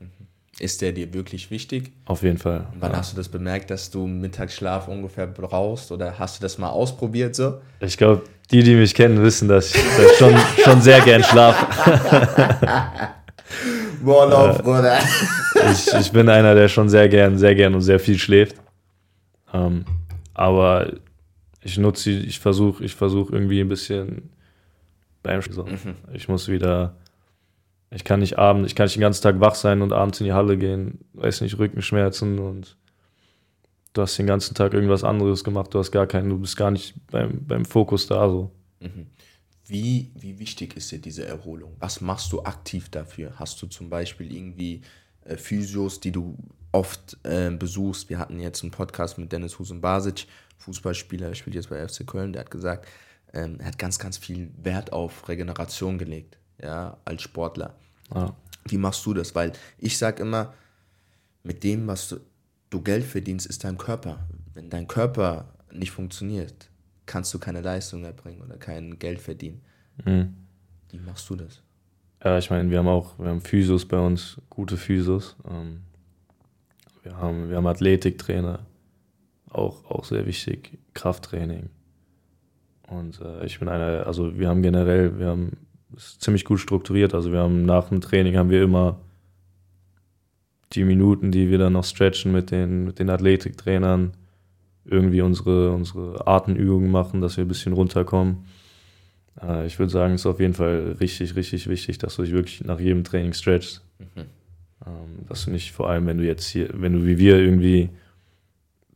[0.59, 1.93] Ist der dir wirklich wichtig?
[2.07, 2.67] Auf jeden Fall.
[2.79, 6.69] Wann hast du das bemerkt, dass du Mittagsschlaf ungefähr brauchst oder hast du das mal
[6.71, 7.55] ausprobiert so?
[7.81, 11.67] Ich glaube, die, die mich kennen, wissen, dass ich, ich schon, schon sehr gern schlafe.
[14.03, 14.99] Warlof, Bruder.
[15.73, 18.57] ich, ich bin einer, der schon sehr gern, sehr gern und sehr viel schläft.
[19.53, 19.85] Ähm,
[20.35, 20.93] aber
[21.63, 24.31] ich nutze, sie- ich versuche, ich versuche irgendwie ein bisschen
[25.25, 25.67] beim so.
[26.13, 26.97] Ich muss wieder,
[27.91, 30.27] ich kann nicht abends, ich kann nicht den ganzen Tag wach sein und abends in
[30.27, 32.77] die Halle gehen, weiß nicht, Rückenschmerzen und
[33.93, 36.71] du hast den ganzen Tag irgendwas anderes gemacht, du hast gar keinen, du bist gar
[36.71, 38.53] nicht beim, beim Fokus da so.
[39.67, 41.75] Wie, wie wichtig ist dir diese Erholung?
[41.81, 43.33] Was machst du aktiv dafür?
[43.37, 44.83] Hast du zum Beispiel irgendwie
[45.25, 46.37] äh, Physios, die du
[46.75, 48.11] oft äh, besuchst.
[48.11, 50.27] Wir hatten jetzt einen Podcast mit Dennis Husen-Basic,
[50.59, 52.89] Fußballspieler, der spielt jetzt bei FC Köln, der hat gesagt,
[53.35, 57.75] ähm, er hat ganz, ganz viel Wert auf Regeneration gelegt, ja, als Sportler.
[58.15, 58.35] Ja.
[58.67, 59.35] Wie machst du das?
[59.35, 60.55] Weil ich sage immer,
[61.43, 62.21] mit dem, was du,
[62.71, 64.27] du Geld verdienst, ist dein Körper.
[64.55, 66.71] Wenn dein Körper nicht funktioniert,
[67.07, 69.61] kannst du keine Leistung erbringen oder kein Geld verdienen.
[70.05, 70.35] Mhm.
[70.91, 71.61] Wie machst du das?
[72.23, 75.37] Ja, ich meine, wir haben auch, wir haben Physios bei uns, gute Physios.
[75.51, 75.83] Ähm,
[77.03, 78.65] wir haben, wir haben Athletiktrainer,
[79.51, 81.69] auch, auch sehr wichtig, Krafttraining.
[82.89, 85.53] Und äh, ich bin einer, also wir haben generell, wir haben
[85.97, 87.15] es ziemlich gut strukturiert.
[87.15, 88.99] Also wir haben nach dem Training haben wir immer
[90.73, 94.13] die Minuten, die wir dann noch stretchen mit den, mit den Athletiktrainern,
[94.85, 98.45] irgendwie unsere, unsere Atemübungen machen, dass wir ein bisschen runterkommen.
[99.41, 102.33] Äh, ich würde sagen, es ist auf jeden Fall richtig, richtig wichtig, dass du dich
[102.33, 103.83] wirklich nach jedem Training stretchst.
[103.99, 104.23] Mhm.
[104.87, 107.91] Ähm, dass du nicht, vor allem wenn du jetzt hier, wenn du wie wir irgendwie,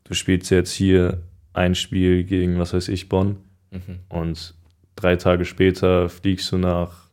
[0.04, 1.22] du spielst jetzt hier
[1.54, 3.36] ein Spiel gegen, was weiß ich, Bonn
[3.70, 4.00] mhm.
[4.08, 4.54] und
[4.96, 7.08] drei Tage später fliegst du nach,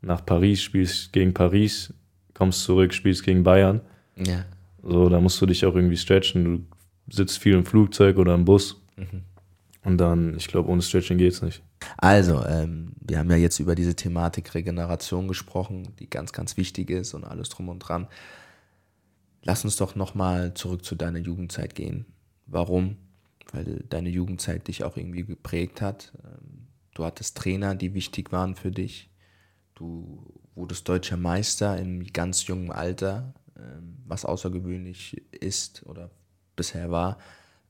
[0.00, 1.92] nach Paris, spielst gegen Paris,
[2.34, 3.80] kommst zurück, spielst gegen Bayern.
[4.16, 4.44] Ja.
[4.82, 6.44] So, da musst du dich auch irgendwie stretchen.
[6.44, 8.82] Du sitzt viel im Flugzeug oder im Bus.
[8.96, 9.22] Mhm.
[9.84, 11.62] Und dann, ich glaube, ohne Stretching geht es nicht.
[11.96, 16.90] Also, ähm, wir haben ja jetzt über diese Thematik Regeneration gesprochen, die ganz, ganz wichtig
[16.90, 18.06] ist und alles drum und dran.
[19.42, 22.06] Lass uns doch nochmal zurück zu deiner Jugendzeit gehen.
[22.46, 22.96] Warum?
[23.52, 26.12] Weil deine Jugendzeit dich auch irgendwie geprägt hat.
[26.24, 29.10] Ähm, du hattest Trainer, die wichtig waren für dich.
[29.74, 36.10] Du wurdest deutscher Meister im ganz jungen Alter, ähm, was außergewöhnlich ist oder
[36.56, 37.18] bisher war.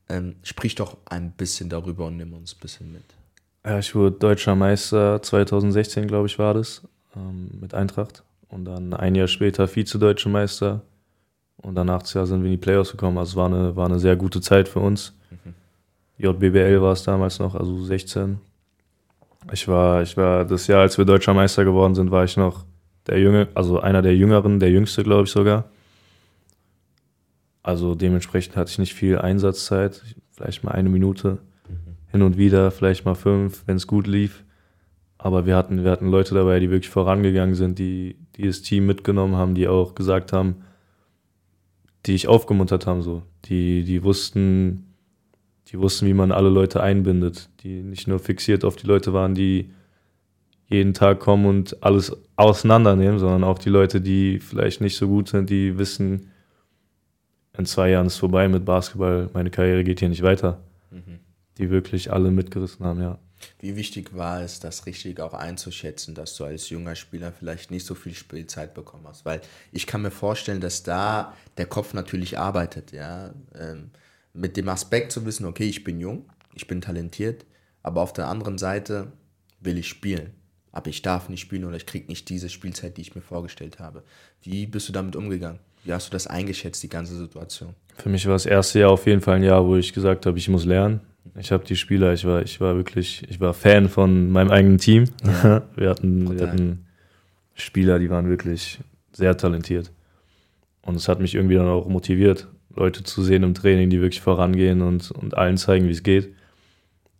[0.09, 3.03] Ähm, sprich doch ein bisschen darüber und nimm uns ein bisschen mit.
[3.65, 6.81] Ja, ich wurde deutscher Meister 2016, glaube ich, war das,
[7.61, 8.23] mit Eintracht.
[8.49, 10.81] Und dann ein Jahr später Vize-Deutscher Meister.
[11.57, 13.17] Und danach Jahr sind wir in die Playoffs gekommen.
[13.17, 15.13] Also es war eine, war eine sehr gute Zeit für uns.
[15.31, 15.53] Mhm.
[16.17, 18.39] JBBL war es damals noch, also 16.
[19.51, 22.65] Ich war, ich war das Jahr, als wir Deutscher Meister geworden sind, war ich noch
[23.07, 25.65] der Junge, also einer der Jüngeren, der Jüngste, glaube ich sogar.
[27.61, 32.11] Also dementsprechend hatte ich nicht viel Einsatzzeit, vielleicht mal eine Minute, mhm.
[32.11, 34.43] hin und wieder, vielleicht mal fünf, wenn es gut lief.
[35.17, 38.85] Aber wir hatten, wir hatten Leute dabei, die wirklich vorangegangen sind, die, die das Team
[38.85, 40.63] mitgenommen haben, die auch gesagt haben,
[42.05, 43.23] die ich aufgemuntert haben, so.
[43.45, 44.92] Die, die wussten,
[45.73, 49.33] die wussten, wie man alle Leute einbindet, die nicht nur fixiert auf die Leute waren,
[49.33, 49.71] die
[50.67, 55.29] jeden Tag kommen und alles auseinandernehmen, sondern auch die Leute, die vielleicht nicht so gut
[55.29, 56.31] sind, die wissen,
[57.57, 60.59] in zwei Jahren ist vorbei mit Basketball, meine Karriere geht hier nicht weiter.
[60.91, 61.19] Mhm.
[61.57, 63.17] Die wirklich alle mitgerissen haben, ja.
[63.59, 67.85] Wie wichtig war es, das richtig auch einzuschätzen, dass du als junger Spieler vielleicht nicht
[67.85, 69.25] so viel Spielzeit bekommen hast?
[69.25, 73.33] Weil ich kann mir vorstellen, dass da der Kopf natürlich arbeitet, ja.
[73.59, 73.89] Ähm,
[74.33, 77.45] mit dem Aspekt zu wissen, okay, ich bin jung, ich bin talentiert,
[77.81, 79.13] aber auf der anderen Seite
[79.59, 80.31] will ich spielen.
[80.71, 83.79] Aber ich darf nicht spielen oder ich kriege nicht diese Spielzeit, die ich mir vorgestellt
[83.79, 84.03] habe.
[84.41, 85.59] Wie bist du damit umgegangen?
[85.83, 87.75] Wie hast du das eingeschätzt, die ganze Situation?
[87.95, 90.37] Für mich war das erste Jahr auf jeden Fall ein Jahr, wo ich gesagt habe,
[90.37, 91.01] ich muss lernen.
[91.37, 94.77] Ich habe die Spieler, ich war, ich war wirklich, ich war Fan von meinem eigenen
[94.77, 95.05] Team.
[95.23, 95.63] Ja.
[95.75, 96.85] Wir, hatten, wir hatten
[97.53, 98.79] Spieler, die waren wirklich
[99.11, 99.91] sehr talentiert.
[100.81, 104.21] Und es hat mich irgendwie dann auch motiviert, Leute zu sehen im Training, die wirklich
[104.21, 106.33] vorangehen und, und allen zeigen, wie es geht.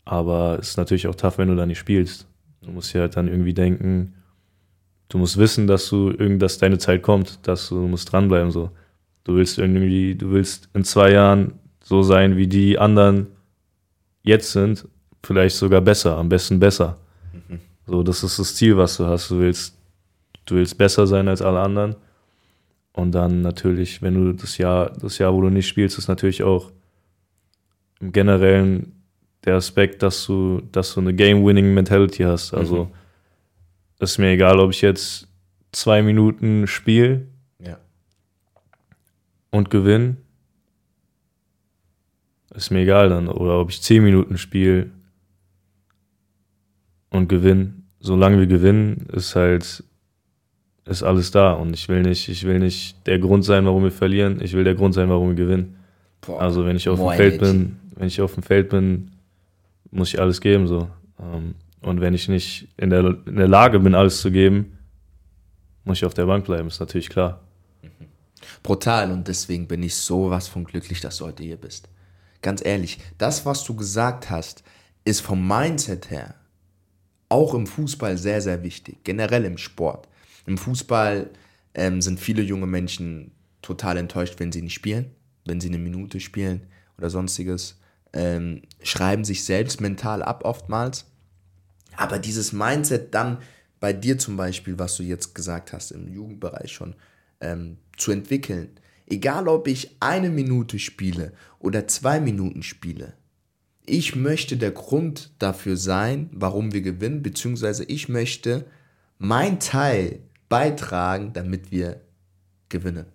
[0.05, 2.27] Aber es ist natürlich auch tough, wenn du da nicht spielst.
[2.61, 4.15] Du musst ja halt dann irgendwie denken,
[5.09, 8.51] du musst wissen, dass du irgend, dass deine Zeit kommt, dass du, du musst dranbleiben
[8.51, 8.71] so.
[9.23, 13.27] Du willst irgendwie, du willst in zwei Jahren so sein, wie die anderen
[14.23, 14.87] jetzt sind,
[15.23, 16.97] vielleicht sogar besser, am besten besser.
[17.47, 17.59] Mhm.
[17.85, 19.29] So, das ist das Ziel, was du hast.
[19.29, 19.77] Du willst,
[20.45, 21.95] du willst besser sein als alle anderen.
[22.93, 26.43] Und dann natürlich, wenn du das Jahr, das Jahr, wo du nicht spielst, ist natürlich
[26.43, 26.71] auch
[27.99, 28.93] im Generellen
[29.45, 32.53] der Aspekt, dass du, dass du eine Game-Winning-Mentality hast.
[32.53, 32.91] Also mhm
[34.03, 35.27] ist mir egal, ob ich jetzt
[35.71, 37.27] zwei Minuten spiele
[37.59, 37.79] ja.
[39.49, 40.17] und gewinne.
[42.53, 43.29] Ist mir egal dann.
[43.29, 44.91] Oder ob ich zehn Minuten spiele
[47.09, 47.73] und gewinne.
[47.99, 49.83] Solange wir gewinnen, ist halt,
[50.85, 51.53] ist alles da.
[51.53, 54.39] Und ich will nicht, ich will nicht der Grund sein, warum wir verlieren.
[54.41, 55.77] Ich will der Grund sein, warum wir gewinnen.
[56.21, 56.41] Boah.
[56.41, 59.11] Also wenn ich auf dem Feld bin, wenn ich auf dem Feld bin,
[59.91, 60.89] muss ich alles geben, so.
[61.19, 64.77] Ähm, und wenn ich nicht in der, in der Lage bin, alles zu geben,
[65.83, 67.41] muss ich auf der Bank bleiben, ist natürlich klar.
[68.61, 71.89] Brutal und deswegen bin ich sowas von glücklich, dass du heute hier bist.
[72.41, 74.63] Ganz ehrlich, das, was du gesagt hast,
[75.05, 76.35] ist vom Mindset her
[77.29, 79.03] auch im Fußball sehr, sehr wichtig.
[79.03, 80.07] Generell im Sport.
[80.45, 81.29] Im Fußball
[81.73, 85.11] ähm, sind viele junge Menschen total enttäuscht, wenn sie nicht spielen,
[85.45, 87.79] wenn sie eine Minute spielen oder sonstiges.
[88.11, 91.05] Ähm, schreiben sich selbst mental ab oftmals.
[91.95, 93.39] Aber dieses Mindset dann
[93.79, 96.95] bei dir zum Beispiel, was du jetzt gesagt hast, im Jugendbereich schon,
[97.41, 98.69] ähm, zu entwickeln.
[99.07, 103.13] Egal, ob ich eine Minute spiele oder zwei Minuten spiele.
[103.85, 108.65] Ich möchte der Grund dafür sein, warum wir gewinnen, beziehungsweise ich möchte
[109.17, 110.21] mein Teil
[110.53, 111.99] beitragen, damit wir
[112.69, 113.07] gewinnen.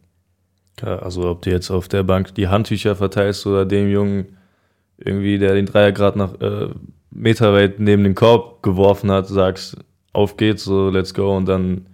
[0.80, 4.36] Ja, also ob du jetzt auf der Bank die Handtücher verteilst oder dem Jungen
[4.96, 6.70] irgendwie, der den Dreier gerade nach äh,
[7.12, 9.76] meterweit neben den Korb geworfen hat, sagst,
[10.12, 11.86] auf geht's, so let's go und dann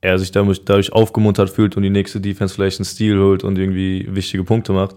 [0.00, 3.58] er sich dadurch, dadurch aufgemuntert fühlt und die nächste Defense vielleicht einen Stil holt und
[3.58, 4.96] irgendwie wichtige Punkte macht,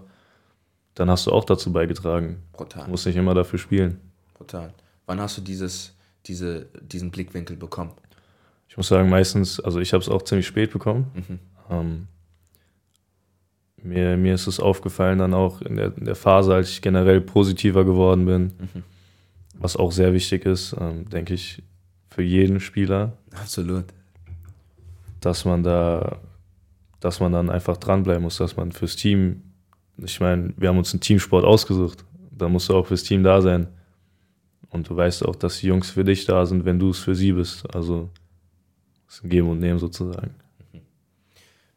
[0.94, 2.42] dann hast du auch dazu beigetragen.
[2.52, 2.86] Brutal.
[2.86, 4.00] Du musst nicht immer dafür spielen.
[4.34, 4.74] Brutal.
[5.06, 5.94] Wann hast du dieses,
[6.26, 7.92] diese, diesen Blickwinkel bekommen?
[8.70, 11.10] Ich muss sagen, meistens, also ich habe es auch ziemlich spät bekommen.
[11.14, 11.38] Mhm.
[11.70, 12.06] Ähm,
[13.82, 17.20] mir, mir ist es aufgefallen dann auch in der, in der Phase, als ich generell
[17.20, 18.84] positiver geworden bin, mhm.
[19.58, 21.64] was auch sehr wichtig ist, ähm, denke ich,
[22.10, 23.16] für jeden Spieler.
[23.32, 23.86] Absolut.
[25.20, 26.20] Dass man da,
[27.00, 29.42] dass man dann einfach dranbleiben muss, dass man fürs Team,
[29.96, 33.42] ich meine, wir haben uns einen Teamsport ausgesucht, da musst du auch fürs Team da
[33.42, 33.66] sein.
[34.68, 37.16] Und du weißt auch, dass die Jungs für dich da sind, wenn du es für
[37.16, 37.74] sie bist.
[37.74, 38.10] Also
[39.10, 40.34] es ist ein Geben und Nehmen sozusagen.
[40.72, 40.80] Mhm.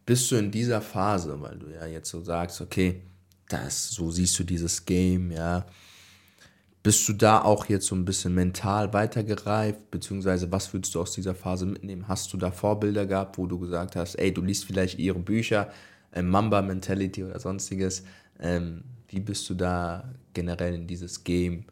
[0.05, 3.01] Bist du in dieser Phase, weil du ja jetzt so sagst, okay,
[3.49, 5.65] das, so siehst du dieses Game, ja,
[6.83, 11.13] bist du da auch jetzt so ein bisschen mental weitergereift, beziehungsweise was würdest du aus
[11.13, 12.07] dieser Phase mitnehmen?
[12.07, 15.71] Hast du da Vorbilder gehabt, wo du gesagt hast, ey, du liest vielleicht ihre Bücher,
[16.11, 18.03] äh, Mamba Mentality oder sonstiges.
[18.39, 21.65] Ähm, wie bist du da generell in dieses Game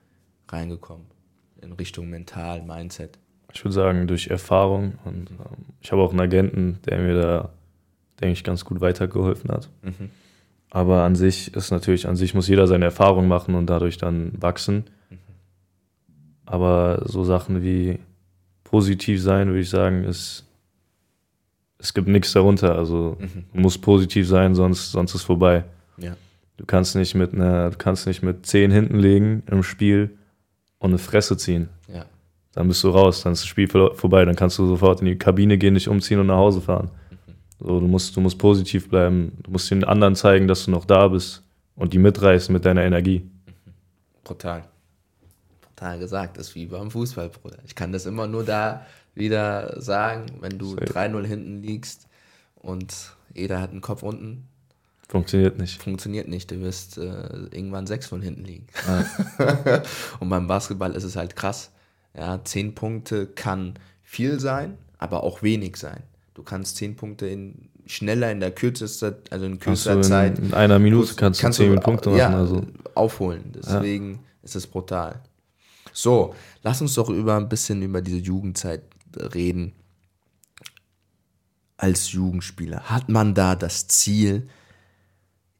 [0.48, 1.06] reingekommen?
[1.62, 3.20] In Richtung Mental, Mindset?
[3.54, 4.94] Ich würde sagen, durch Erfahrung.
[5.06, 7.50] Und ähm, ich habe auch einen Agenten, der mir da,
[8.20, 9.70] denke ich, ganz gut weitergeholfen hat.
[9.82, 10.10] Mhm.
[10.70, 14.32] Aber an sich ist natürlich, an sich muss jeder seine Erfahrung machen und dadurch dann
[14.42, 14.86] wachsen.
[16.46, 18.00] Aber so Sachen wie
[18.64, 20.46] positiv sein, würde ich sagen, ist,
[21.78, 22.76] es gibt nichts darunter.
[22.76, 23.62] Also mhm.
[23.62, 25.64] muss positiv sein, sonst, sonst ist vorbei.
[25.98, 26.16] Ja.
[26.58, 30.18] Du kannst nicht mit einer, du kannst nicht mit zehn hinten legen im Spiel
[30.80, 31.70] und eine Fresse ziehen.
[31.88, 32.06] Ja.
[32.54, 35.18] Dann bist du raus, dann ist das Spiel vorbei, dann kannst du sofort in die
[35.18, 36.92] Kabine gehen, dich umziehen und nach Hause fahren.
[37.60, 40.86] So, du musst, du musst positiv bleiben, du musst den anderen zeigen, dass du noch
[40.86, 41.44] da bist
[41.76, 43.30] und die mitreißen mit deiner Energie.
[44.24, 44.64] Brutal
[45.82, 47.58] total gesagt, ist wie beim Fußball, Bruder.
[47.66, 48.86] Ich kann das immer nur da
[49.16, 52.08] wieder sagen, wenn du 3-0 hinten liegst
[52.56, 54.48] und jeder hat einen Kopf unten.
[55.08, 55.82] Funktioniert nicht.
[55.82, 56.52] Funktioniert nicht.
[56.52, 58.68] Du wirst äh, irgendwann 6-0 hinten liegen.
[58.88, 59.82] Ah.
[60.20, 61.71] und beim Basketball ist es halt krass.
[62.16, 66.04] Ja, 10 Punkte kann viel sein, aber auch wenig sein.
[66.34, 70.40] Du kannst 10 Punkte in schneller in der kürzesten, also in kürzester in, Zeit.
[70.40, 72.20] In einer Minute kannst, kannst du 10 Punkte machen.
[72.20, 72.66] Ja, also.
[72.96, 73.52] aufholen.
[73.56, 74.20] Deswegen ja.
[74.44, 75.22] ist es brutal.
[75.94, 78.84] So, lass uns doch über ein bisschen über diese Jugendzeit
[79.34, 79.74] reden.
[81.78, 84.48] Als Jugendspieler, hat man da das Ziel,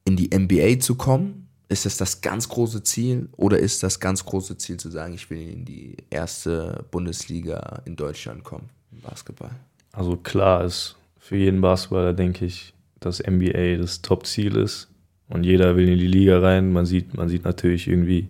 [0.04, 1.41] in die NBA zu kommen?
[1.72, 3.30] Ist das das ganz große Ziel?
[3.38, 7.96] Oder ist das ganz große Ziel zu sagen, ich will in die erste Bundesliga in
[7.96, 9.52] Deutschland kommen, im Basketball?
[9.90, 14.90] Also klar ist für jeden Basketballer, denke ich, dass NBA das Top-Ziel ist.
[15.30, 16.74] Und jeder will in die Liga rein.
[16.74, 18.28] Man sieht, man sieht natürlich irgendwie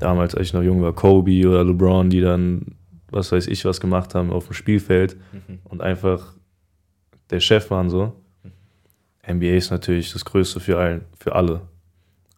[0.00, 2.74] damals, als ich noch jung war, Kobe oder LeBron, die dann,
[3.12, 5.60] was weiß ich, was gemacht haben auf dem Spielfeld mhm.
[5.68, 6.34] und einfach
[7.30, 8.12] der Chef waren so.
[8.42, 9.36] Mhm.
[9.36, 11.60] NBA ist natürlich das Größte für, allen, für alle.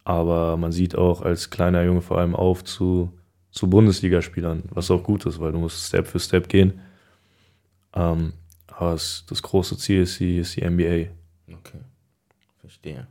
[0.03, 3.11] Aber man sieht auch als kleiner Junge vor allem auf zu,
[3.51, 6.81] zu Bundesligaspielern, was auch gut ist, weil du musst Step für Step gehen.
[7.93, 8.33] Ähm,
[8.67, 11.11] aber das, das große Ziel ist die, ist die NBA.
[11.51, 11.79] Okay,
[12.59, 13.07] verstehe.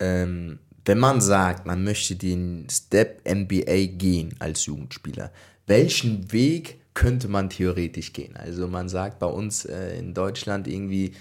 [0.00, 5.32] Ähm, wenn man sagt, man möchte den Step NBA gehen als Jugendspieler,
[5.66, 8.36] welchen Weg könnte man theoretisch gehen?
[8.36, 11.12] Also man sagt bei uns äh, in Deutschland irgendwie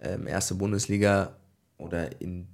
[0.00, 1.36] ähm, erste Bundesliga
[1.78, 2.46] oder in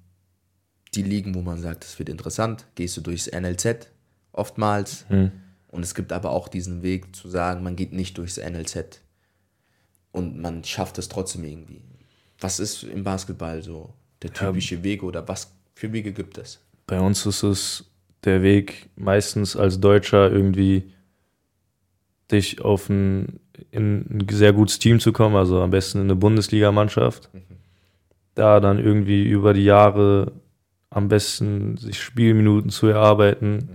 [0.98, 3.88] die Ligen, wo man sagt, es wird interessant, gehst du durchs NLZ
[4.32, 5.06] oftmals.
[5.08, 5.30] Mhm.
[5.68, 9.00] Und es gibt aber auch diesen Weg zu sagen, man geht nicht durchs NLZ
[10.12, 11.82] und man schafft es trotzdem irgendwie.
[12.40, 14.82] Was ist im Basketball so der typische ja.
[14.82, 16.61] Weg oder was für Wege gibt es?
[16.87, 17.84] Bei uns ist es
[18.24, 20.90] der Weg, meistens als Deutscher irgendwie
[22.32, 26.16] dich auf ein, in ein sehr gutes Team zu kommen, also am besten in eine
[26.16, 27.32] Bundesligamannschaft.
[27.32, 27.42] Mhm.
[28.34, 30.32] Da dann irgendwie über die Jahre
[30.90, 33.55] am besten sich Spielminuten zu erarbeiten.
[33.57, 33.68] Mhm.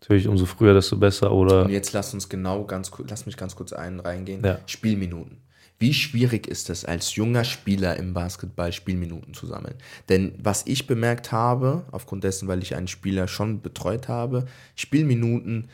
[0.00, 1.32] Natürlich umso früher, desto besser.
[1.32, 4.44] Oder Und jetzt lass uns genau ganz lass mich ganz kurz einen reingehen.
[4.44, 4.58] Ja.
[4.66, 5.38] Spielminuten.
[5.78, 9.74] Wie Wie schwierig ist es als junger Spieler im Basketball Spielminuten zu sammeln?
[10.08, 15.68] Denn was ich bemerkt habe, aufgrund dessen, weil ich einen Spieler schon betreut habe, Spielminuten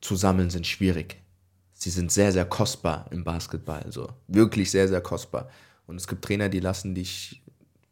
[0.00, 1.16] zu sammeln sind schwierig.
[1.72, 5.48] Sie sind sehr, sehr kostbar im Basketball, also wirklich sehr, sehr kostbar.
[5.86, 7.39] Und es gibt Trainer, die lassen dich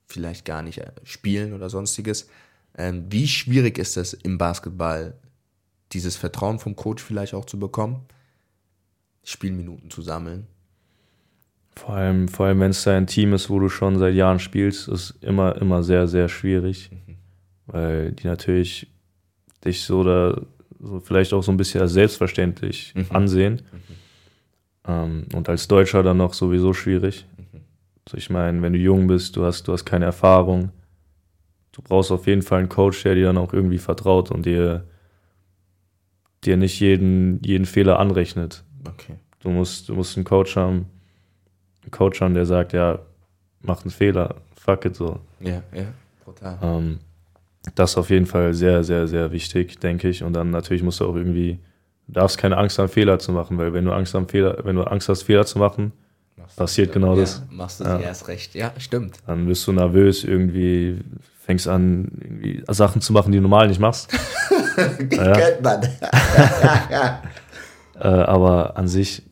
[0.08, 2.28] vielleicht gar nicht äh, spielen oder sonstiges.
[2.76, 5.14] Ähm, wie schwierig ist es im Basketball,
[5.92, 8.06] dieses Vertrauen vom Coach vielleicht auch zu bekommen,
[9.24, 10.46] Spielminuten zu sammeln?
[11.76, 14.40] Vor allem, vor allem wenn es da ein Team ist, wo du schon seit Jahren
[14.40, 16.90] spielst, ist immer, immer sehr, sehr schwierig.
[16.90, 17.16] Mhm.
[17.66, 18.88] Weil die natürlich
[19.64, 20.40] dich so da
[20.80, 23.06] so vielleicht auch so ein bisschen als selbstverständlich mhm.
[23.10, 23.62] ansehen.
[23.72, 23.94] Mhm.
[24.86, 27.26] Ähm, und als Deutscher dann noch sowieso schwierig.
[28.08, 30.70] Also ich meine, wenn du jung bist, du hast, du hast keine Erfahrung,
[31.72, 34.86] du brauchst auf jeden Fall einen Coach, der dir dann auch irgendwie vertraut und dir,
[36.42, 38.64] dir nicht jeden, jeden Fehler anrechnet.
[38.88, 39.16] Okay.
[39.40, 40.86] Du musst, du musst einen Coach haben,
[41.90, 42.98] Coach haben, der sagt, ja,
[43.60, 45.20] mach einen Fehler, fuck it so.
[45.40, 45.88] Ja, ja,
[46.24, 46.58] brutal.
[46.62, 47.00] Ähm,
[47.74, 50.22] das ist auf jeden Fall sehr, sehr, sehr wichtig, denke ich.
[50.22, 51.58] Und dann natürlich musst du auch irgendwie,
[52.06, 54.76] du darfst keine Angst haben, Fehler zu machen, weil wenn du Angst, haben, Fehler, wenn
[54.76, 55.92] du Angst hast, Fehler zu machen,
[56.58, 57.42] passiert genau ja, das.
[57.50, 57.98] Machst du ja.
[58.00, 59.18] erst recht, ja, stimmt.
[59.26, 61.00] Dann bist du nervös, irgendwie
[61.40, 64.12] fängst an, irgendwie Sachen zu machen, die du normal nicht machst.
[65.10, 65.32] ja.
[65.32, 65.82] Kennt man.
[67.94, 69.22] äh, aber an sich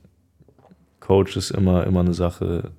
[1.00, 2.72] Coach ist immer, immer eine Sache,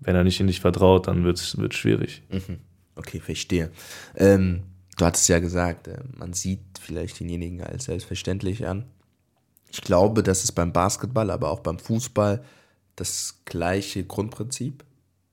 [0.00, 2.22] wenn er nicht in dich vertraut, dann wird es schwierig.
[2.30, 2.58] Mhm.
[2.96, 3.70] Okay, verstehe.
[4.16, 4.64] Ähm,
[4.96, 8.86] du hattest ja gesagt, äh, man sieht vielleicht denjenigen als selbstverständlich an.
[9.70, 12.42] Ich glaube, das ist beim Basketball, aber auch beim Fußball
[13.00, 14.84] das gleiche Grundprinzip.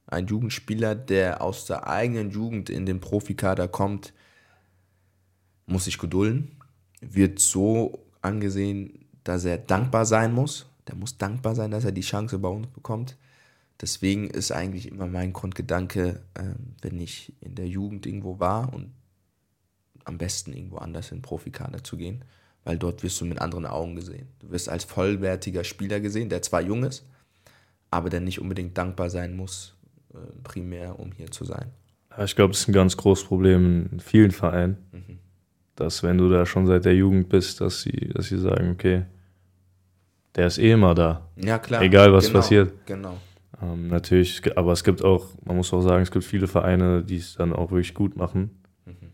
[0.08, 4.14] Ein Jugendspieler, der aus der eigenen Jugend in den Profikader kommt,
[5.66, 6.58] muss sich gedulden,
[7.02, 12.02] wird so angesehen, dass er dankbar sein muss der muss dankbar sein, dass er die
[12.02, 13.18] Chance bei uns bekommt.
[13.82, 16.44] Deswegen ist eigentlich immer mein Grundgedanke, äh,
[16.82, 18.94] wenn ich in der Jugend irgendwo war und
[20.06, 22.24] am besten irgendwo anders in Profikader zu gehen,
[22.64, 24.30] weil dort wirst du mit anderen Augen gesehen.
[24.40, 27.06] Du wirst als vollwertiger Spieler gesehen, der zwar jung ist,
[27.96, 29.76] aber der nicht unbedingt dankbar sein muss,
[30.14, 31.72] äh, primär, um hier zu sein.
[32.24, 35.20] Ich glaube, das ist ein ganz großes Problem in vielen Vereinen, mhm.
[35.76, 39.06] dass wenn du da schon seit der Jugend bist, dass sie, dass sie sagen, okay,
[40.36, 41.28] der ist eh immer da.
[41.36, 41.82] Ja, klar.
[41.82, 42.74] Egal, was genau, passiert.
[42.86, 43.18] Genau.
[43.62, 47.18] Ähm, natürlich, aber es gibt auch, man muss auch sagen, es gibt viele Vereine, die
[47.18, 48.52] es dann auch wirklich gut machen
[48.86, 49.12] mhm.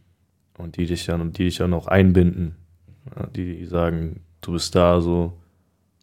[0.57, 2.55] und die dich dann, die dich dann auch einbinden.
[3.15, 5.40] Ja, die sagen, du bist da, so,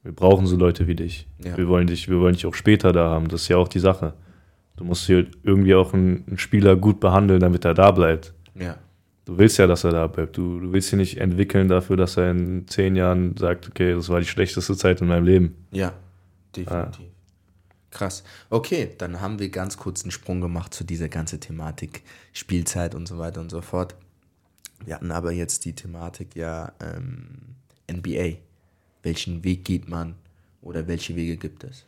[0.08, 1.26] wir brauchen so Leute wie dich.
[1.44, 1.56] Ja.
[1.56, 3.28] Wir wollen dich, wir wollen dich auch später da haben.
[3.28, 4.14] Das ist ja auch die Sache.
[4.76, 8.32] Du musst hier irgendwie auch einen, Spieler gut behandeln, damit er da bleibt.
[8.54, 8.76] Ja
[9.28, 10.38] du willst ja, dass er da bleibt.
[10.38, 14.08] Du, du willst ihn nicht entwickeln dafür, dass er in zehn Jahren sagt, okay, das
[14.08, 15.54] war die schlechteste Zeit in meinem Leben.
[15.70, 15.92] Ja,
[16.56, 17.04] definitiv.
[17.04, 17.14] Ah.
[17.90, 18.24] Krass.
[18.48, 23.06] Okay, dann haben wir ganz kurz einen Sprung gemacht zu dieser ganzen Thematik, Spielzeit und
[23.06, 23.94] so weiter und so fort.
[24.84, 27.56] Wir hatten aber jetzt die Thematik ja ähm,
[27.90, 28.38] NBA.
[29.08, 30.14] Welchen Weg geht man
[30.62, 31.84] oder welche Wege gibt es?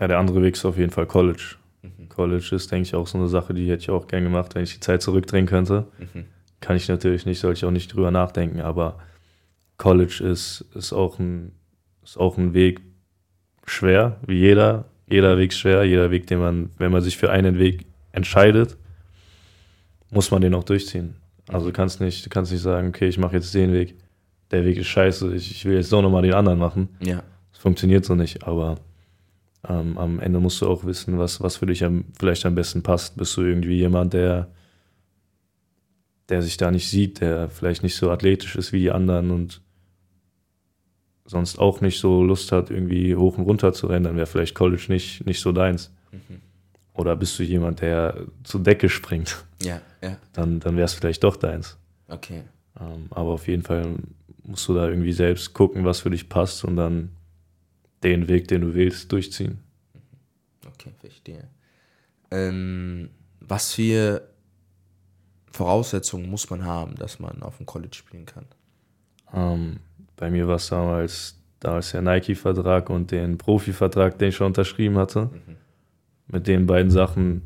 [0.00, 1.56] Ja, der andere Weg ist auf jeden Fall College.
[1.82, 2.08] Mhm.
[2.08, 4.64] College ist, denke ich, auch so eine Sache, die hätte ich auch gern gemacht, wenn
[4.64, 5.86] ich die Zeit zurückdrehen könnte.
[5.98, 6.24] Mhm
[6.62, 8.98] kann ich natürlich nicht, sollte ich auch nicht drüber nachdenken, aber
[9.76, 11.52] College ist, ist, auch, ein,
[12.02, 12.80] ist auch ein Weg
[13.66, 14.86] schwer, wie jeder.
[15.10, 18.78] Jeder Weg schwer, jeder Weg, den man, wenn man sich für einen Weg entscheidet,
[20.10, 21.16] muss man den auch durchziehen.
[21.48, 23.96] Also du kannst nicht, du kannst nicht sagen, okay, ich mache jetzt den Weg,
[24.52, 26.88] der Weg ist scheiße, ich, ich will jetzt doch nochmal den anderen machen.
[27.00, 27.22] Ja.
[27.52, 28.76] Das funktioniert so nicht, aber
[29.68, 32.82] ähm, am Ende musst du auch wissen, was, was für dich am, vielleicht am besten
[32.82, 33.16] passt.
[33.16, 34.48] Bist du irgendwie jemand, der
[36.32, 39.60] der sich da nicht sieht, der vielleicht nicht so athletisch ist wie die anderen und
[41.26, 44.54] sonst auch nicht so Lust hat, irgendwie hoch und runter zu rennen, dann wäre vielleicht
[44.54, 45.92] College nicht, nicht so deins.
[46.10, 46.40] Mhm.
[46.94, 49.44] Oder bist du jemand, der zur Decke springt?
[49.62, 50.16] Ja, ja.
[50.32, 51.78] Dann, dann wäre es vielleicht doch deins.
[52.08, 52.44] Okay.
[52.80, 53.96] Ähm, aber auf jeden Fall
[54.44, 57.10] musst du da irgendwie selbst gucken, was für dich passt und dann
[58.02, 59.58] den Weg, den du willst, durchziehen.
[59.94, 60.68] Mhm.
[60.68, 61.48] Okay, verstehe.
[62.30, 64.28] Ähm, was für
[65.52, 68.46] Voraussetzungen muss man haben, dass man auf dem College spielen kann?
[69.32, 69.80] Ähm,
[70.16, 74.96] bei mir war es damals, damals der Nike-Vertrag und den Profi-Vertrag, den ich schon unterschrieben
[74.98, 75.26] hatte.
[75.26, 75.56] Mhm.
[76.28, 77.42] Mit den beiden Sachen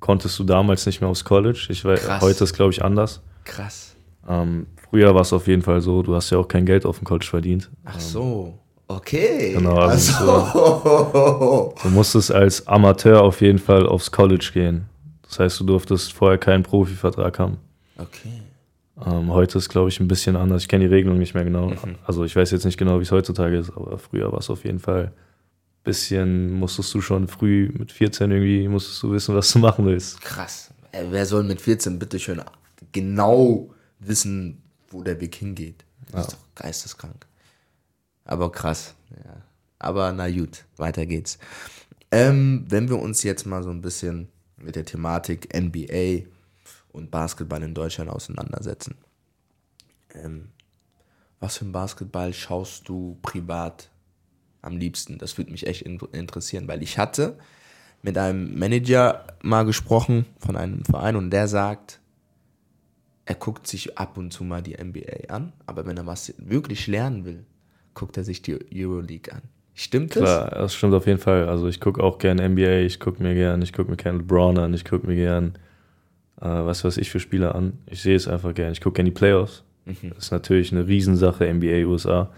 [0.00, 1.66] konntest du damals nicht mehr aufs College.
[1.68, 2.22] Ich weiß, Krass.
[2.22, 3.22] heute ist glaube ich anders.
[3.44, 3.96] Krass.
[4.26, 6.98] Ähm, früher war es auf jeden Fall so, du hast ja auch kein Geld auf
[6.98, 7.70] dem College verdient.
[7.84, 8.58] Ach ähm, so.
[8.88, 9.52] Okay.
[9.54, 11.74] Genau, also so.
[11.82, 14.86] du musstest als Amateur auf jeden Fall aufs College gehen.
[15.22, 17.58] Das heißt, du durftest vorher keinen Profivertrag haben.
[17.96, 18.42] Okay.
[19.06, 20.62] Ähm, heute ist, glaube ich, ein bisschen anders.
[20.62, 21.68] Ich kenne die Regelung nicht mehr genau.
[21.68, 21.96] Mhm.
[22.04, 24.64] Also ich weiß jetzt nicht genau, wie es heutzutage ist, aber früher war es auf
[24.64, 25.12] jeden Fall
[25.82, 30.20] bisschen musstest du schon früh mit 14 irgendwie, musstest du wissen, was du machen willst.
[30.20, 30.70] Krass.
[30.92, 32.42] Wer soll mit 14 bitte schön
[32.92, 33.70] genau
[34.00, 35.84] wissen, wo der Weg hingeht?
[36.10, 37.26] Das ist doch geisteskrank.
[38.24, 38.94] Aber krass.
[39.10, 39.42] Ja.
[39.78, 41.38] Aber na gut, weiter geht's.
[42.10, 46.26] Ähm, wenn wir uns jetzt mal so ein bisschen mit der Thematik NBA
[46.92, 48.96] und Basketball in Deutschland auseinandersetzen.
[50.14, 50.48] Ähm,
[51.38, 53.88] was für ein Basketball schaust du privat
[54.60, 55.18] am liebsten?
[55.18, 57.38] Das würde mich echt in interessieren, weil ich hatte
[58.02, 61.99] mit einem Manager mal gesprochen von einem Verein und der sagt,
[63.26, 66.86] er guckt sich ab und zu mal die NBA an, aber wenn er was wirklich
[66.86, 67.44] lernen will,
[67.94, 69.42] guckt er sich die Euroleague an.
[69.74, 70.22] Stimmt das?
[70.22, 71.48] Klar, das stimmt auf jeden Fall.
[71.48, 74.58] Also ich gucke auch gerne NBA, ich gucke mir gerne, ich gucke mir gerne LeBron
[74.58, 75.52] an, ich gucke mir gerne,
[76.40, 77.78] äh, was weiß ich für Spieler an.
[77.86, 78.72] Ich sehe es einfach gerne.
[78.72, 79.64] Ich gucke gerne die Playoffs.
[80.02, 82.30] Das ist natürlich eine Riesensache, NBA, USA.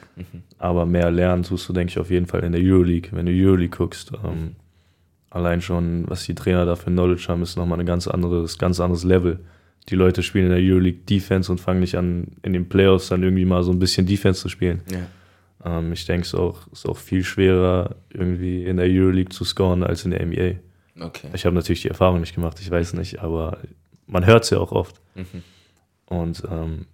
[0.58, 3.10] Aber mehr lernen tust du, denke ich, auf jeden Fall in der Euroleague.
[3.12, 4.56] Wenn du Euroleague guckst, ähm,
[5.30, 8.80] allein schon, was die Trainer da für Knowledge haben, ist nochmal ein ganz anderes, ganz
[8.80, 9.40] anderes Level.
[9.88, 13.22] Die Leute spielen in der Euroleague Defense und fangen nicht an, in den Playoffs dann
[13.22, 14.82] irgendwie mal so ein bisschen Defense zu spielen.
[14.90, 15.78] Ja.
[15.78, 19.44] Ähm, ich denke, es ist auch, ist auch viel schwerer, irgendwie in der Euroleague zu
[19.44, 20.60] scoren als in der NBA.
[21.00, 21.28] Okay.
[21.34, 23.58] Ich habe natürlich die Erfahrung nicht gemacht, ich weiß nicht, aber
[24.06, 25.00] man hört es ja auch oft.
[26.06, 26.86] Und ähm,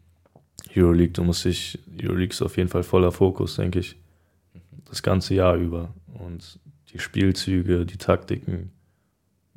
[0.76, 3.96] Euroleague, du musst dich, Euroleague ist auf jeden Fall voller Fokus, denke ich,
[4.88, 5.92] das ganze Jahr über.
[6.14, 6.58] Und
[6.92, 8.70] die Spielzüge, die Taktiken,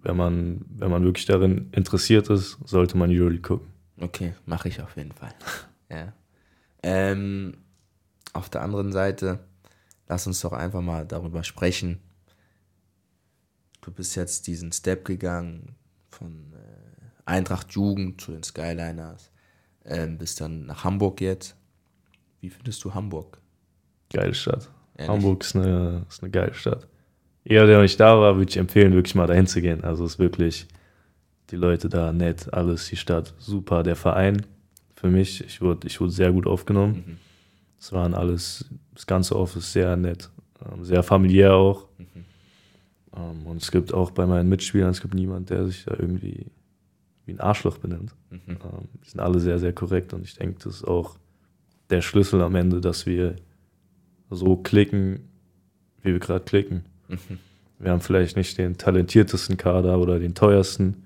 [0.03, 3.67] wenn man, wenn man wirklich darin interessiert ist, sollte man Euroleague gucken.
[3.99, 5.33] Okay, mache ich auf jeden Fall.
[5.89, 6.13] ja.
[6.83, 7.57] Ähm,
[8.33, 9.39] auf der anderen Seite,
[10.07, 11.99] lass uns doch einfach mal darüber sprechen.
[13.81, 15.75] Du bist jetzt diesen Step gegangen
[16.09, 19.31] von äh, Eintracht Jugend zu den Skyliners,
[19.85, 21.55] ähm, bist dann nach Hamburg jetzt.
[22.39, 23.39] Wie findest du Hamburg?
[24.11, 24.69] Geile Stadt.
[24.95, 25.09] Ehrlich?
[25.09, 26.87] Hamburg ist eine, ist eine geile Stadt.
[27.43, 29.83] Jeder, der noch nicht da war, würde ich empfehlen, wirklich mal dahin zu gehen.
[29.83, 30.67] Also es ist wirklich,
[31.49, 33.83] die Leute da nett, alles, die Stadt super.
[33.83, 34.45] Der Verein
[34.95, 37.19] für mich, ich wurde, ich wurde sehr gut aufgenommen.
[37.79, 40.29] Es waren alles, das ganze Office sehr nett,
[40.63, 41.87] ähm, sehr familiär auch.
[43.15, 46.45] Ähm, und es gibt auch bei meinen Mitspielern, es gibt niemand, der sich da irgendwie
[47.25, 48.13] wie ein Arschloch benimmt.
[48.31, 51.17] Ähm, die sind alle sehr, sehr korrekt und ich denke, das ist auch
[51.89, 53.35] der Schlüssel am Ende, dass wir
[54.29, 55.27] so klicken,
[56.01, 56.85] wie wir gerade klicken.
[57.79, 61.03] Wir haben vielleicht nicht den talentiertesten Kader oder den teuersten,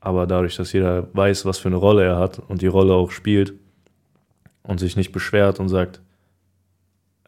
[0.00, 3.10] aber dadurch, dass jeder weiß, was für eine Rolle er hat und die Rolle auch
[3.10, 3.54] spielt
[4.62, 6.00] und sich nicht beschwert und sagt,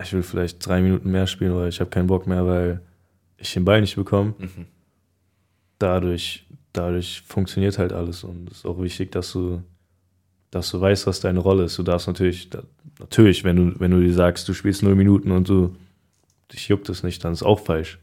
[0.03, 2.81] ich will vielleicht drei Minuten mehr spielen oder ich habe keinen Bock mehr, weil
[3.39, 4.35] ich den Ball nicht bekomme.
[5.79, 9.63] Dadurch, dadurch funktioniert halt alles und es ist auch wichtig, dass du,
[10.51, 11.79] dass du weißt, was deine Rolle ist.
[11.79, 12.49] Du darfst natürlich,
[12.99, 15.77] natürlich, wenn du, wenn du dir sagst, du spielst null Minuten und du
[16.55, 17.99] dich juckt es nicht, dann ist auch falsch.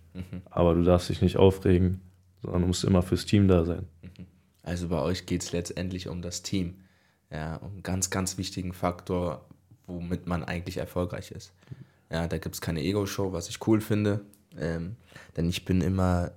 [0.50, 2.02] Aber du darfst dich nicht aufregen,
[2.42, 3.88] sondern du musst immer fürs Team da sein.
[4.64, 6.82] Also bei euch geht es letztendlich um das Team.
[7.32, 9.46] Ja, um einen ganz, ganz wichtigen Faktor,
[9.88, 11.54] womit man eigentlich erfolgreich ist.
[12.10, 14.22] Ja, da gibt es keine Ego-Show, was ich cool finde.
[14.58, 14.98] Ähm,
[15.38, 16.32] denn ich bin immer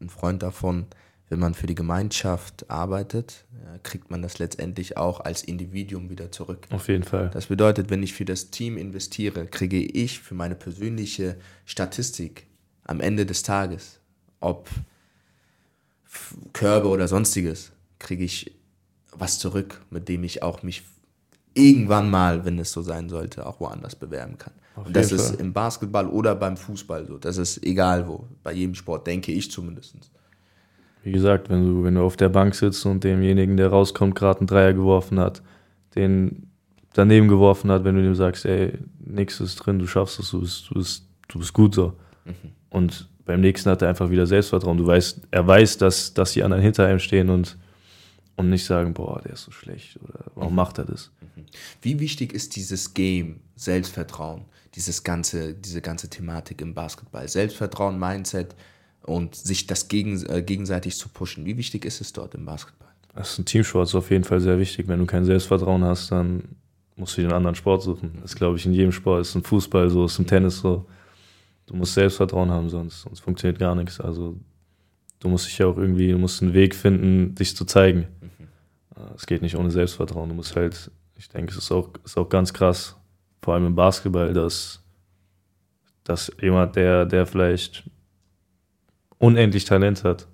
[0.00, 0.86] ein Freund davon,
[1.34, 3.44] wenn man für die Gemeinschaft arbeitet,
[3.82, 6.68] kriegt man das letztendlich auch als Individuum wieder zurück.
[6.70, 7.28] Auf jeden Fall.
[7.34, 12.46] Das bedeutet, wenn ich für das Team investiere, kriege ich für meine persönliche Statistik
[12.84, 13.98] am Ende des Tages,
[14.38, 14.70] ob
[16.52, 18.52] Körbe oder sonstiges, kriege ich
[19.10, 20.84] was zurück, mit dem ich auch mich
[21.52, 24.52] irgendwann mal, wenn es so sein sollte, auch woanders bewerben kann.
[24.76, 25.40] Auf Und das jeden ist Fall.
[25.40, 27.18] im Basketball oder beim Fußball so.
[27.18, 28.28] Das ist egal wo.
[28.44, 29.96] Bei jedem Sport, denke ich zumindest.
[31.04, 34.40] Wie gesagt, wenn du, wenn du auf der Bank sitzt und demjenigen, der rauskommt, gerade
[34.40, 35.42] einen Dreier geworfen hat,
[35.94, 36.48] den
[36.94, 40.40] daneben geworfen hat, wenn du dem sagst, ey, nix ist drin, du schaffst es, du
[40.40, 41.92] bist, du bist, du bist gut so.
[42.70, 44.78] Und beim nächsten hat er einfach wieder Selbstvertrauen.
[44.78, 47.58] Du weißt, er weiß, dass, dass die anderen hinter ihm stehen und,
[48.36, 51.10] und nicht sagen, boah, der ist so schlecht oder warum macht er das?
[51.82, 57.28] Wie wichtig ist dieses Game, Selbstvertrauen, dieses ganze, diese ganze Thematik im Basketball?
[57.28, 58.54] Selbstvertrauen, Mindset
[59.04, 61.44] und sich das gegen, äh, gegenseitig zu pushen.
[61.44, 62.88] Wie wichtig ist es dort im Basketball?
[63.14, 64.88] Das ist ein Teamsport, ist auf jeden Fall sehr wichtig.
[64.88, 66.56] Wenn du kein Selbstvertrauen hast, dann
[66.96, 68.18] musst du dir einen anderen Sport suchen.
[68.20, 69.20] Das ist, glaube ich, in jedem Sport.
[69.20, 70.86] Ist im Fußball so, ist im Tennis so.
[71.66, 74.00] Du musst Selbstvertrauen haben, sonst, sonst funktioniert gar nichts.
[74.00, 74.36] Also
[75.20, 78.08] du musst dich ja auch irgendwie, du musst einen Weg finden, dich zu zeigen.
[79.16, 80.28] Es geht nicht ohne Selbstvertrauen.
[80.28, 82.96] Du musst halt, ich denke, es ist auch, ist auch ganz krass,
[83.42, 84.82] vor allem im Basketball, dass,
[86.04, 87.84] dass jemand, der, der vielleicht
[89.24, 90.26] unendlich Talent hat,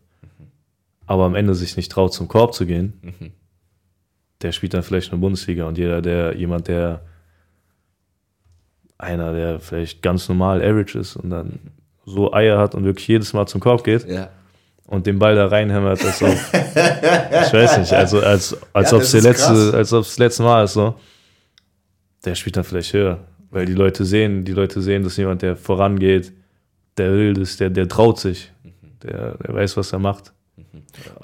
[1.07, 2.93] aber am Ende sich nicht traut, zum Korb zu gehen,
[4.43, 7.03] der spielt dann vielleicht eine Bundesliga und jeder, der, jemand, der
[8.99, 11.59] einer, der vielleicht ganz normal average ist und dann
[12.05, 14.29] so Eier hat und wirklich jedes Mal zum Korb geht Ja.
[14.87, 19.03] und den Ball da reinhämmert, als ob, ich weiß nicht, also als, als Ja, ob
[19.03, 19.59] es das der ist krass.
[19.59, 20.95] letzte, als ob es das letzte Mal ist, so.
[22.25, 23.19] Der spielt dann vielleicht höher,
[23.51, 26.33] weil die Leute sehen, die Leute sehen, dass jemand, der vorangeht,
[26.99, 28.60] der will das, der, der traut sich, Mhm.
[29.03, 30.33] Der, der weiß, was er macht.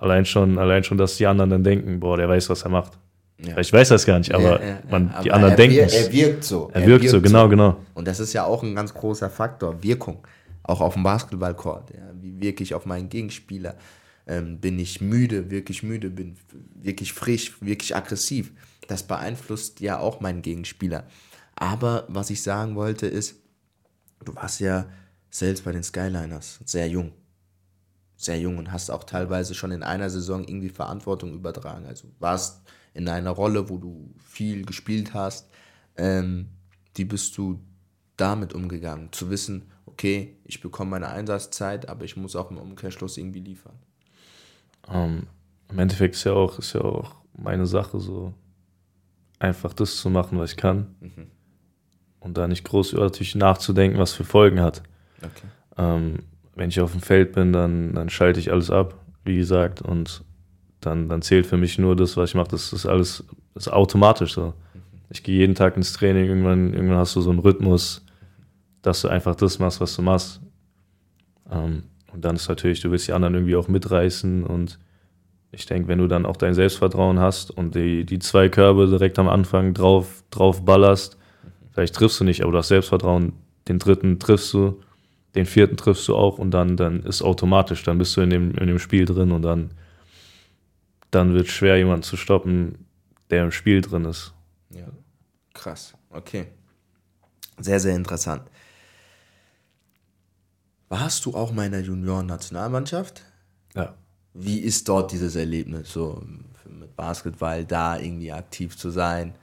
[0.01, 2.99] Allein schon, allein schon, dass die anderen dann denken, boah, der weiß, was er macht.
[3.39, 3.59] Ja.
[3.59, 5.95] Ich weiß das gar nicht, aber Ja, ja, man, die Aber anderen er denken es.
[5.95, 6.71] Er wirkt so.
[6.73, 7.77] Er wirkt so, genau, genau.
[7.95, 10.27] Und das ist ja auch ein ganz großer Faktor, Wirkung.
[10.63, 11.93] Auch auf dem Basketballcourt.
[12.21, 13.77] Wie wirke ich auf meinen Gegenspieler?
[14.27, 16.37] Ähm, bin ich müde, wirklich müde, bin
[16.75, 18.53] wirklich frisch, wirklich aggressiv?
[18.89, 21.05] Das beeinflusst ja auch meinen Gegenspieler.
[21.55, 23.37] Aber was ich sagen wollte ist,
[24.25, 24.87] du warst ja
[25.31, 27.13] selbst bei den Skyliners sehr jung.
[28.17, 31.87] Sehr jung und hast auch teilweise schon in einer Saison irgendwie Verantwortung übertragen.
[31.87, 32.63] Also warst
[32.95, 35.51] in einer Rolle, wo du viel gespielt hast.
[35.97, 36.49] Ähm,
[36.95, 37.61] wie bist du
[38.17, 39.13] damit umgegangen?
[39.13, 43.75] Zu wissen, okay, ich bekomme meine Einsatzzeit, aber ich muss auch im Umkehrschluss irgendwie liefern.
[44.89, 45.27] Ähm,
[45.69, 48.33] Im Endeffekt ist ja auch, ist ja auch meine Sache so,
[49.39, 50.97] einfach das zu machen, was ich kann.
[52.21, 54.83] Und da nicht groß über natürlich nachzudenken, was für Folgen hat.
[55.19, 55.47] Okay.
[55.77, 56.21] Ähm,
[56.57, 60.25] wenn ich auf dem Feld bin, dann, dann schalte ich alles ab, wie gesagt, und
[60.81, 62.49] dann, dann zählt für mich nur das, was ich mache.
[62.49, 63.25] Das ist alles
[63.57, 64.53] das ist automatisch so.
[65.09, 68.05] Ich gehe jeden Tag ins Training, irgendwann, irgendwann hast du so einen Rhythmus,
[68.83, 70.43] dass du einfach das machst, was du machst.
[71.51, 74.79] Ähm, und dann ist natürlich, du willst die anderen irgendwie auch mitreißen und
[75.53, 79.19] ich denke, wenn du dann auch dein Selbstvertrauen hast und die, die zwei Körbe direkt
[79.19, 81.17] am Anfang drauf, drauf ballerst,
[81.73, 83.33] vielleicht triffst du nicht, aber du hast Selbstvertrauen,
[83.69, 84.83] den dritten triffst du,
[85.37, 88.55] den vierten triffst du auch und dann, dann ist automatisch, dann bist du in dem,
[88.57, 89.71] in dem Spiel drin und dann,
[91.11, 92.87] dann wird es schwer, jemanden zu stoppen,
[93.31, 94.33] der im Spiel drin ist.
[94.71, 94.87] Ja.
[95.53, 95.95] Krass.
[96.11, 96.49] Okay.
[97.59, 98.43] Sehr, sehr interessant.
[100.89, 103.23] Warst du auch mal in der Junioren-Nationalmannschaft?
[103.75, 103.95] Ja.
[104.35, 106.23] Wie ist dort dieses Erlebnis, so
[106.69, 109.35] mit Basketball da irgendwie aktiv zu sein?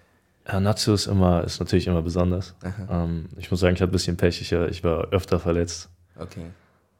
[0.47, 2.55] Ja, Nazio ist immer, ist natürlich immer besonders.
[2.89, 5.89] Ähm, ich muss sagen, ich hatte ein bisschen Pech, ich, ich war öfter verletzt.
[6.17, 6.47] Okay.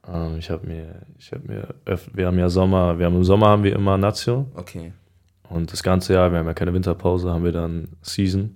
[0.08, 3.24] Ähm, ich habe mir, ich habe mir, öf wir haben ja Sommer, wir haben im
[3.24, 4.94] Sommer haben wir immer Nazio Okay.
[5.50, 8.56] und das ganze Jahr, wir haben ja keine Winterpause, haben wir dann Season.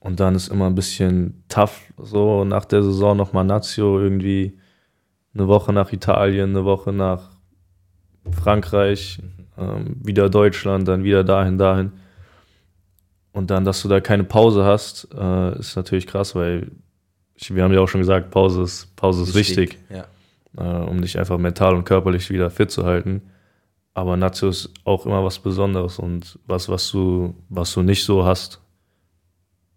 [0.00, 4.58] Und dann ist immer ein bisschen tough, so nach der Saison nochmal Nazio, irgendwie
[5.32, 7.30] eine Woche nach Italien, eine Woche nach
[8.30, 9.20] Frankreich,
[9.56, 11.92] ähm, wieder Deutschland, dann wieder dahin, dahin.
[13.32, 16.70] Und dann, dass du da keine Pause hast, äh, ist natürlich krass, weil
[17.34, 20.06] ich, wir haben ja auch schon gesagt, Pause ist, Pause ist wichtig, Ja.
[20.58, 23.22] äh, um dich einfach mental und körperlich wieder fit zu halten.
[23.94, 28.24] Aber Nazio ist auch immer was Besonderes und was, was du, was du nicht so
[28.24, 28.60] hast,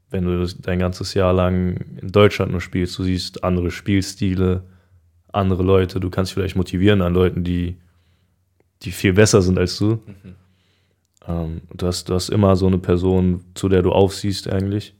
[0.09, 2.97] wenn du dein ganzes Jahr lang in Deutschland nur spielst.
[2.99, 4.63] Du siehst andere Spielstile,
[5.33, 5.99] andere Leute.
[5.99, 7.77] Du kannst dich vielleicht motivieren an Leuten, die,
[8.83, 9.99] die viel besser sind als du.
[11.27, 14.95] Ähm, du, hast, du hast immer so eine Person, zu der du aufsiehst eigentlich.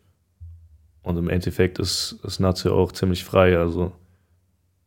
[1.01, 3.57] Und im Endeffekt ist, ist Nazio auch ziemlich frei.
[3.57, 3.91] Also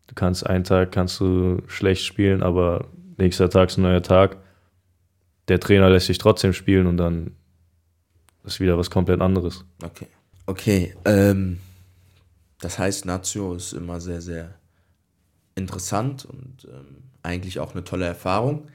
[0.08, 4.38] du kannst einen Tag kannst du schlecht spielen, aber nächster Tag ist ein neuer Tag.
[5.46, 7.36] Der Trainer lässt dich trotzdem spielen und dann
[8.44, 9.64] ist wieder was komplett anderes.
[9.82, 10.06] Okay.
[10.46, 10.94] Okay.
[11.04, 11.60] Ähm,
[12.60, 14.54] das heißt, Nazio ist immer sehr, sehr
[15.54, 18.68] interessant und ähm, eigentlich auch eine tolle Erfahrung.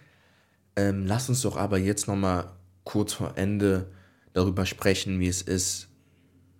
[0.75, 2.51] Ähm, lass uns doch aber jetzt nochmal
[2.83, 3.91] kurz vor Ende
[4.33, 5.89] darüber sprechen, wie es ist,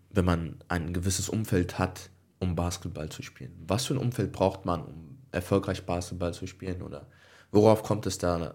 [0.09, 2.09] wenn man ein gewisses Umfeld hat,
[2.39, 3.53] um Basketball zu spielen.
[3.67, 6.81] Was für ein Umfeld braucht man, um erfolgreich Basketball zu spielen?
[6.81, 7.07] Oder
[7.51, 8.53] worauf kommt es da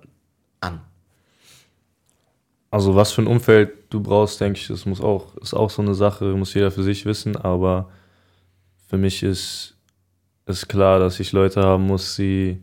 [0.61, 0.81] an?
[2.71, 5.83] Also was für ein Umfeld du brauchst, denke ich, das muss auch, ist auch so
[5.83, 7.91] eine Sache, muss jeder für sich wissen, aber
[8.87, 9.77] für mich ist,
[10.47, 12.63] ist klar, dass ich Leute haben muss, die,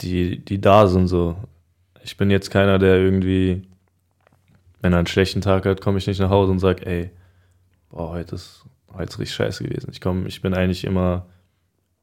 [0.00, 1.36] die, die da sind so.
[2.04, 3.62] Ich bin jetzt keiner, der irgendwie,
[4.80, 7.10] wenn er einen schlechten Tag hat, komme ich nicht nach Hause und sage, ey,
[7.88, 9.88] boah, heute ist, heute ist richtig scheiße gewesen.
[9.90, 11.26] Ich komme, ich bin eigentlich immer,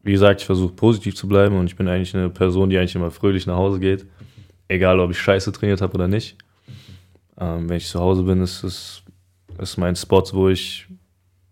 [0.02, 2.96] wie gesagt, ich versuche positiv zu bleiben und ich bin eigentlich eine Person, die eigentlich
[2.96, 4.06] immer fröhlich nach Hause geht.
[4.68, 6.38] Egal, ob ich scheiße trainiert habe oder nicht.
[7.40, 9.04] Ähm, wenn ich zu Hause bin, ist es
[9.60, 10.88] ist mein Spot, wo ich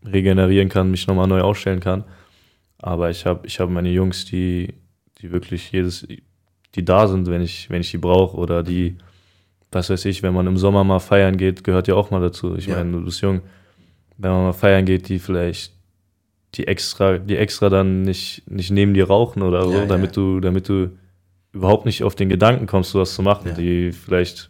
[0.06, 2.04] regenerieren kann, mich nochmal neu aufstellen kann.
[2.78, 4.74] Aber ich habe ich hab meine Jungs, die,
[5.20, 6.08] die wirklich jedes,
[6.76, 8.96] die da sind, wenn ich, wenn ich die brauche oder die,
[9.72, 12.56] was weiß ich, wenn man im Sommer mal feiern geht, gehört ja auch mal dazu.
[12.56, 12.78] Ich Ja.
[12.78, 13.42] meine, du bist jung.
[14.18, 15.74] Wenn man mal feiern geht, die vielleicht
[16.56, 19.86] die extra, die extra dann nicht, nicht neben dir rauchen oder so, Ja, ja.
[19.86, 20.90] damit du, damit du
[21.54, 23.54] überhaupt nicht auf den Gedanken kommst, sowas zu machen.
[23.56, 24.50] Die vielleicht,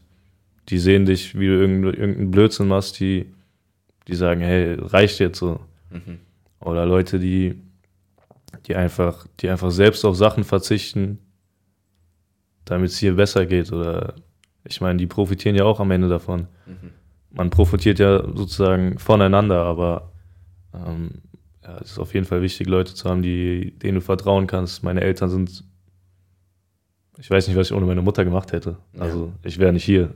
[0.69, 3.25] die sehen dich, wie du irgendeinen irgendeinen Blödsinn machst, die,
[4.07, 5.59] die sagen, hey, reicht jetzt so.
[5.91, 6.19] Mhm.
[6.61, 7.55] Oder Leute, die,
[8.67, 11.19] die einfach, die einfach selbst auf Sachen verzichten,
[12.69, 13.71] damit es hier besser geht.
[13.71, 14.15] Oder
[14.63, 16.47] ich meine, die profitieren ja auch am Ende davon.
[16.65, 16.91] Mhm.
[17.31, 20.11] Man profitiert ja sozusagen voneinander, aber
[20.73, 21.21] ähm,
[21.63, 24.83] ja, es ist auf jeden Fall wichtig, Leute zu haben, die, denen du vertrauen kannst.
[24.83, 25.63] Meine Eltern sind,
[27.17, 28.77] ich weiß nicht, was ich ohne meine Mutter gemacht hätte.
[28.93, 29.01] Ja.
[29.01, 30.13] Also ich wäre nicht hier.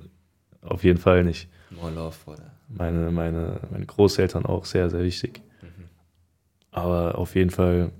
[0.61, 1.49] Auf jeden Fall nicht.
[1.69, 2.53] More love, oder?
[2.69, 5.41] Meine, meine, meine Großeltern auch sehr, sehr wichtig.
[5.61, 5.89] Mhm.
[6.71, 7.91] Aber auf jeden Fall,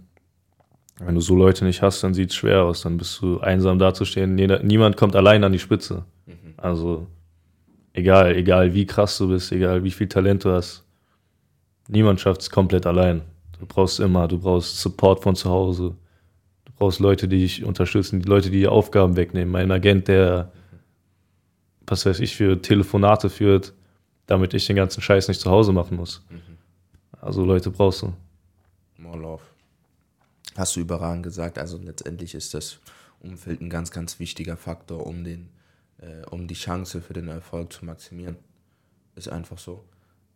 [1.00, 2.82] wenn du so Leute nicht hast, dann sieht es schwer aus.
[2.82, 4.36] Dann bist du einsam dazustehen.
[4.36, 6.06] Niemand kommt allein an die Spitze.
[6.26, 6.54] Mhm.
[6.58, 7.08] Also
[7.94, 10.86] egal, egal wie krass du bist, egal wie viel Talent du hast,
[11.88, 13.22] niemand schafft es komplett allein.
[13.60, 15.96] Du brauchst immer, du brauchst Support von zu Hause.
[16.66, 19.52] Du brauchst Leute, die dich unterstützen, die Leute, die dir Aufgaben wegnehmen.
[19.52, 20.52] Mein Agent, der,
[21.88, 23.74] was weiß ich, für Telefonate führt,
[24.28, 26.26] damit ich den ganzen Scheiß nicht zu Hause machen muss.
[26.30, 26.58] Mhm.
[27.20, 28.14] Also Leute brauchst du.
[28.98, 29.44] More love.
[30.56, 31.58] Hast du überragend gesagt.
[31.58, 32.80] Also letztendlich ist das
[33.20, 35.49] Umfeld ein ganz, ganz wichtiger Faktor, um den
[36.04, 38.38] äh, um die Chance für den Erfolg zu maximieren.
[39.16, 39.84] Ist einfach so.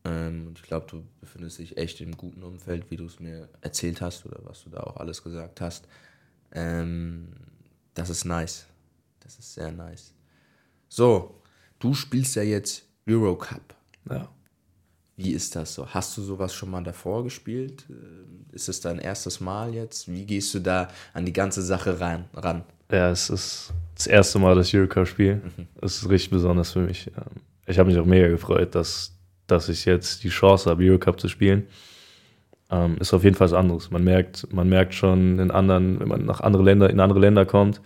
[0.06, 3.50] Ähm, und ich glaube, du befindest dich echt im guten Umfeld, wie du es mir
[3.62, 5.88] erzählt hast oder was du da auch alles gesagt hast.
[6.52, 7.34] Ähm,
[7.94, 8.68] das ist nice.
[9.20, 10.14] Das ist sehr nice.
[10.88, 11.42] So,
[11.80, 13.76] du spielst ja jetzt Eurocup.
[14.10, 14.30] Ja.
[15.18, 15.88] Wie ist das so?
[15.88, 17.86] Hast du sowas schon mal davor gespielt?
[17.90, 20.08] Ähm, ist es dein erstes Mal jetzt?
[20.12, 22.26] Wie gehst du da an die ganze Sache ran?
[22.36, 22.64] ran?
[22.92, 25.68] Ja, es ist das erste Mal das Eurocup spiel Mhm.
[25.82, 27.08] Das ist richtig besonders für mich.
[27.18, 29.12] Ähm, ich habe mich auch mega gefreut, dass,
[29.48, 31.66] dass ich jetzt die Chance habe, Eurocup zu spielen.
[32.70, 33.90] Ähm, ist auf jeden Fall was anderes.
[33.90, 37.46] Man merkt, man merkt schon in anderen, wenn man nach andere Länder, in andere Länder
[37.46, 37.82] kommt,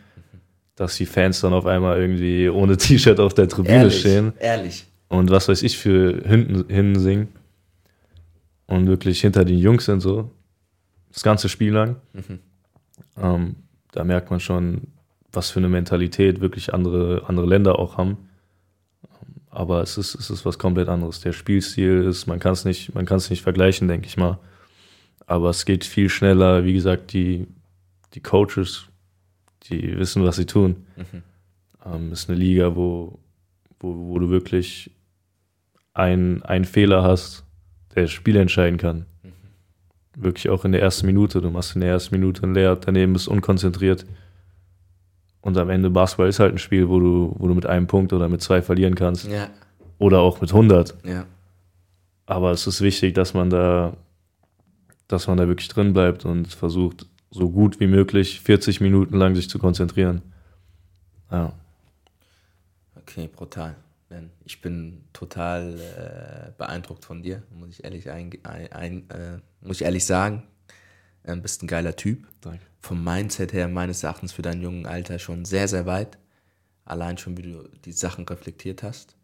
[0.75, 4.33] dass die Fans dann auf einmal irgendwie ohne T-Shirt auf der Tribüne ehrlich, stehen.
[4.37, 4.85] Ehrlich.
[5.11, 7.27] Und was weiß ich für hinten, hinten singen.
[8.65, 10.31] Und wirklich hinter den Jungs sind so.
[11.11, 11.97] Das ganze Spiel lang.
[12.13, 12.39] Mhm.
[13.17, 13.55] Ähm,
[13.91, 14.87] da merkt man schon,
[15.33, 18.29] was für eine Mentalität wirklich andere, andere Länder auch haben.
[19.49, 21.19] Aber es ist, es ist was komplett anderes.
[21.19, 24.39] Der Spielstil ist, man kann es nicht, man kann es nicht vergleichen, denke ich mal.
[25.25, 26.63] Aber es geht viel schneller.
[26.63, 27.47] Wie gesagt, die,
[28.13, 28.85] die Coaches,
[29.63, 30.85] die wissen, was sie tun.
[30.95, 31.23] Mhm.
[31.85, 33.19] Ähm, ist eine Liga, wo,
[33.81, 34.89] wo, wo du wirklich
[35.93, 37.43] einen Fehler hast,
[37.95, 39.05] der das Spiel entscheiden kann.
[39.23, 40.23] Mhm.
[40.23, 41.41] Wirklich auch in der ersten Minute.
[41.41, 44.05] Du machst in der ersten Minute ein Leer, daneben bist unkonzentriert.
[45.41, 48.13] Und am Ende Basketball ist halt ein Spiel, wo du, wo du mit einem Punkt
[48.13, 49.27] oder mit zwei verlieren kannst.
[49.27, 49.49] Ja.
[49.97, 50.95] Oder auch mit 100.
[51.03, 51.25] Ja.
[52.25, 53.93] Aber es ist wichtig, dass man da,
[55.07, 59.35] dass man da wirklich drin bleibt und versucht, so gut wie möglich 40 Minuten lang
[59.35, 60.21] sich zu konzentrieren.
[61.31, 61.53] Ja.
[62.97, 63.75] Okay, brutal.
[64.45, 69.85] Ich bin total äh, beeindruckt von dir, muss ich ehrlich, ein, ein, äh, muss ich
[69.85, 70.43] ehrlich sagen.
[71.23, 72.27] Du ähm, bist ein geiler Typ.
[72.41, 72.65] Danke.
[72.79, 76.17] Vom Mindset her meines Erachtens für dein jungen Alter schon sehr, sehr weit.
[76.83, 79.15] Allein schon, wie du die Sachen reflektiert hast.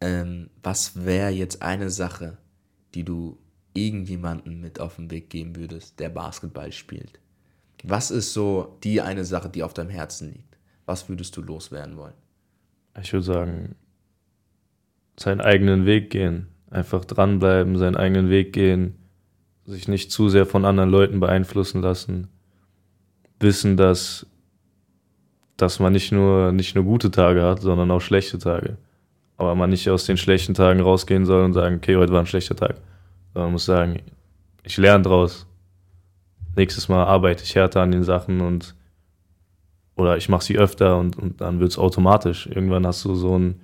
[0.00, 2.38] Ähm, was wäre jetzt eine Sache,
[2.94, 3.38] die du
[3.74, 7.20] irgendjemandem mit auf den Weg geben würdest, der Basketball spielt?
[7.84, 10.58] Was ist so die eine Sache, die auf deinem Herzen liegt?
[10.86, 12.14] Was würdest du loswerden wollen?
[13.00, 13.76] Ich würde sagen,
[15.20, 16.48] seinen eigenen Weg gehen.
[16.70, 18.96] Einfach dranbleiben, seinen eigenen Weg gehen
[19.70, 22.28] sich nicht zu sehr von anderen Leuten beeinflussen lassen,
[23.38, 24.26] wissen, dass,
[25.56, 28.76] dass man nicht nur, nicht nur gute Tage hat, sondern auch schlechte Tage.
[29.36, 32.26] Aber man nicht aus den schlechten Tagen rausgehen soll und sagen, okay, heute war ein
[32.26, 32.76] schlechter Tag.
[33.32, 34.02] Sondern man muss sagen,
[34.64, 35.46] ich lerne draus.
[36.56, 38.74] Nächstes Mal arbeite ich härter an den Sachen und
[39.96, 42.46] oder ich mache sie öfter und, und dann wird es automatisch.
[42.46, 43.60] Irgendwann hast du so einen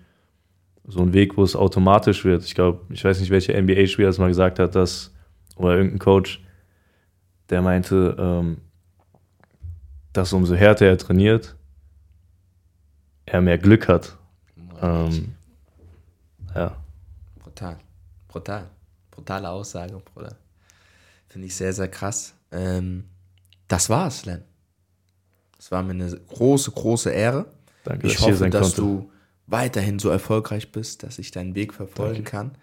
[0.88, 2.44] so einen Weg, wo es automatisch wird.
[2.44, 5.12] Ich glaube, ich weiß nicht, welcher NBA-Spieler es mal gesagt hat, dass
[5.56, 6.42] oder irgendein Coach,
[7.48, 8.58] der meinte, ähm,
[10.12, 11.56] dass umso härter er trainiert,
[13.24, 14.16] er mehr Glück hat.
[14.80, 15.34] Ähm,
[16.54, 16.76] ja.
[17.42, 17.78] Brutal.
[18.28, 18.66] Brutal.
[19.10, 20.36] Brutale Aussage, Bruder.
[21.28, 22.34] Finde ich sehr, sehr krass.
[22.52, 23.04] Ähm,
[23.66, 24.44] das war's, Len.
[25.58, 27.46] Es war mir eine große, große Ehre.
[27.84, 28.80] Danke, ich dass hoffe, dass konnte.
[28.82, 29.10] du
[29.46, 32.30] weiterhin so erfolgreich bist, dass ich deinen Weg verfolgen Danke.
[32.30, 32.56] kann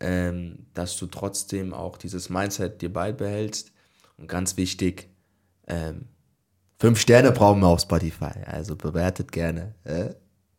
[0.00, 3.72] ähm, dass du trotzdem auch dieses Mindset dir beibehältst.
[4.16, 5.08] Und ganz wichtig,
[5.66, 6.06] ähm,
[6.78, 9.74] fünf Sterne brauchen wir auf Spotify, also bewertet gerne.
[9.84, 10.10] Äh?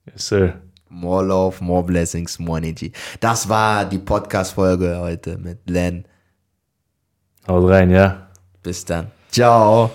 [0.06, 0.62] Yes, sir.
[0.90, 2.92] More Love, More Blessings, More Energy.
[3.20, 6.06] Das war die Podcast-Folge heute mit Len.
[7.48, 8.28] Haut rein, ja.
[8.62, 9.12] Bis dann.
[9.30, 9.92] Ciao.